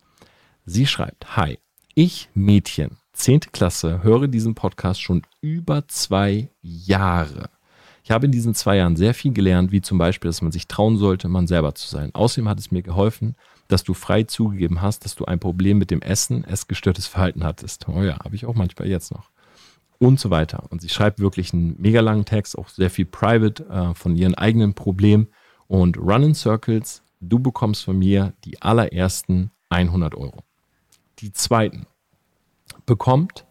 Sie 0.65 0.87
schreibt, 0.87 1.37
Hi, 1.37 1.59
ich 1.95 2.29
Mädchen, 2.35 2.99
10. 3.13 3.41
Klasse, 3.53 4.03
höre 4.03 4.29
diesen 4.29 4.55
Podcast 4.55 5.01
schon 5.01 5.23
über 5.41 5.87
zwei 5.89 6.51
Jahre. 6.61 7.51
Ich 8.05 8.11
habe 8.11 8.27
in 8.27 8.33
diesen 8.33 8.55
zwei 8.55 8.77
Jahren 8.77 8.97
sehr 8.97 9.15
viel 9.15 9.33
gelernt, 9.33 9.73
wie 9.73 9.81
zum 9.81 9.99
Beispiel, 9.99 10.29
dass 10.29 10.43
man 10.43 10.53
sich 10.53 10.69
trauen 10.69 10.97
sollte, 10.97 11.29
man 11.29 11.47
selber 11.47 11.75
zu 11.75 11.89
sein. 11.89 12.15
Außerdem 12.15 12.49
hat 12.49 12.59
es 12.59 12.71
mir 12.71 12.83
geholfen, 12.83 13.37
dass 13.69 13.85
du 13.85 13.95
frei 13.95 14.25
zugegeben 14.25 14.83
hast, 14.83 15.05
dass 15.05 15.15
du 15.15 15.25
ein 15.25 15.41
Problem 15.41 15.79
mit 15.79 15.91
dem 15.91 16.03
Essen, 16.03 16.45
essgestörtes 16.45 17.07
Verhalten 17.07 17.45
hattest. 17.45 17.89
Oh 17.89 18.03
ja, 18.03 18.19
habe 18.25 18.35
ich 18.37 18.47
auch 18.47 18.55
manchmal 18.55 18.89
jetzt 18.89 19.13
noch. 19.13 19.31
Und 19.99 20.21
so 20.21 20.31
weiter. 20.31 20.65
Und 20.71 20.83
sie 20.83 20.89
schreibt 20.89 21.21
wirklich 21.21 21.53
einen 21.53 21.81
mega 21.81 22.01
langen 22.01 22.25
Text, 22.25 22.59
auch 22.59 22.69
sehr 22.69 22.91
viel 22.91 23.07
private 23.07 23.67
äh, 23.69 23.95
von 23.95 24.15
ihren 24.15 24.35
eigenen 24.35 24.75
Problemen. 24.75 25.29
Und 25.69 25.97
Run 25.99 26.23
in 26.23 26.35
Circles, 26.35 27.03
du 27.21 27.39
bekommst 27.39 27.85
von 27.85 27.99
mir 27.99 28.35
die 28.45 28.61
allerersten 28.61 29.51
100 29.71 30.15
Euro. 30.15 30.43
Die 31.19 31.33
zweiten 31.33 31.87
bekommt 32.85 33.47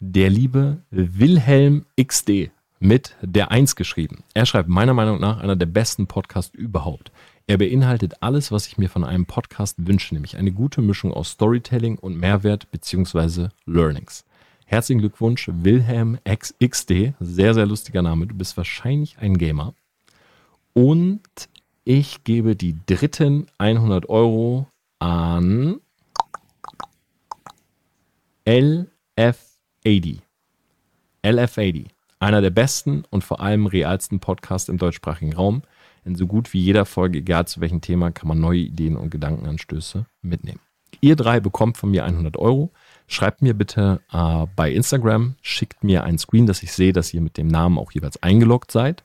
der 0.00 0.30
liebe 0.30 0.82
Wilhelm 0.90 1.86
XD 2.00 2.50
mit 2.80 3.14
der 3.22 3.52
1 3.52 3.76
geschrieben. 3.76 4.24
Er 4.34 4.46
schreibt 4.46 4.68
meiner 4.68 4.94
Meinung 4.94 5.20
nach 5.20 5.38
einer 5.38 5.54
der 5.54 5.66
besten 5.66 6.08
Podcasts 6.08 6.52
überhaupt. 6.54 7.12
Er 7.46 7.58
beinhaltet 7.58 8.22
alles, 8.22 8.52
was 8.52 8.66
ich 8.66 8.78
mir 8.78 8.88
von 8.88 9.04
einem 9.04 9.26
Podcast 9.26 9.76
wünsche, 9.86 10.14
nämlich 10.14 10.36
eine 10.36 10.52
gute 10.52 10.80
Mischung 10.80 11.12
aus 11.12 11.32
Storytelling 11.32 11.98
und 11.98 12.16
Mehrwert 12.16 12.70
bzw. 12.70 13.48
Learnings. 13.66 14.24
Herzlichen 14.64 15.00
Glückwunsch, 15.00 15.50
Wilhelm 15.52 16.18
XD. 16.24 17.14
Sehr, 17.20 17.54
sehr 17.54 17.66
lustiger 17.66 18.00
Name. 18.00 18.26
Du 18.26 18.34
bist 18.34 18.56
wahrscheinlich 18.56 19.18
ein 19.18 19.36
Gamer. 19.36 19.74
Und 20.72 21.20
ich 21.84 22.24
gebe 22.24 22.56
die 22.56 22.76
dritten 22.86 23.48
100 23.58 24.08
Euro 24.08 24.68
an 25.00 25.80
LF80. 28.46 30.20
LF80. 31.24 31.86
Einer 32.20 32.40
der 32.40 32.50
besten 32.50 33.04
und 33.10 33.24
vor 33.24 33.40
allem 33.40 33.66
realsten 33.66 34.20
Podcasts 34.20 34.68
im 34.68 34.78
deutschsprachigen 34.78 35.34
Raum. 35.34 35.62
In 36.04 36.16
so 36.16 36.26
gut 36.26 36.52
wie 36.52 36.60
jeder 36.60 36.84
Folge, 36.84 37.18
egal 37.18 37.46
zu 37.46 37.60
welchem 37.60 37.80
Thema, 37.80 38.10
kann 38.10 38.28
man 38.28 38.40
neue 38.40 38.58
Ideen 38.58 38.96
und 38.96 39.10
Gedankenanstöße 39.10 40.06
mitnehmen. 40.20 40.60
ihr 41.00 41.16
drei 41.16 41.40
bekommt 41.40 41.78
von 41.78 41.90
mir 41.90 42.04
100 42.04 42.36
Euro. 42.36 42.72
Schreibt 43.06 43.42
mir 43.42 43.54
bitte 43.54 44.00
äh, 44.12 44.46
bei 44.54 44.72
Instagram, 44.72 45.36
schickt 45.42 45.82
mir 45.84 46.04
einen 46.04 46.18
Screen, 46.18 46.46
dass 46.46 46.62
ich 46.62 46.72
sehe, 46.72 46.92
dass 46.92 47.12
ihr 47.14 47.20
mit 47.20 47.36
dem 47.36 47.48
Namen 47.48 47.78
auch 47.78 47.92
jeweils 47.92 48.22
eingeloggt 48.22 48.70
seid. 48.70 49.02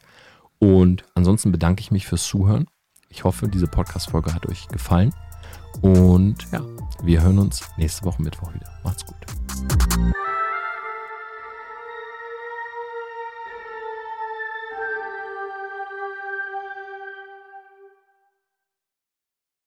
Und 0.60 1.04
ansonsten 1.14 1.52
bedanke 1.52 1.82
ich 1.82 1.91
mich 1.91 2.08
fürs 2.08 2.26
Zuhören. 2.26 2.68
Ich 3.10 3.24
hoffe, 3.24 3.48
diese 3.48 3.68
Podcast-Folge 3.68 4.34
hat 4.34 4.48
euch 4.48 4.68
gefallen. 4.68 5.14
Und 5.82 6.36
ja, 6.52 6.62
wir 7.04 7.22
hören 7.22 7.39
uns 7.39 7.64
nächste 7.78 8.06
Woche 8.06 8.22
Mittwoch 8.22 8.54
wieder. 8.54 8.70
Macht's 8.84 9.06
gut. 9.06 9.18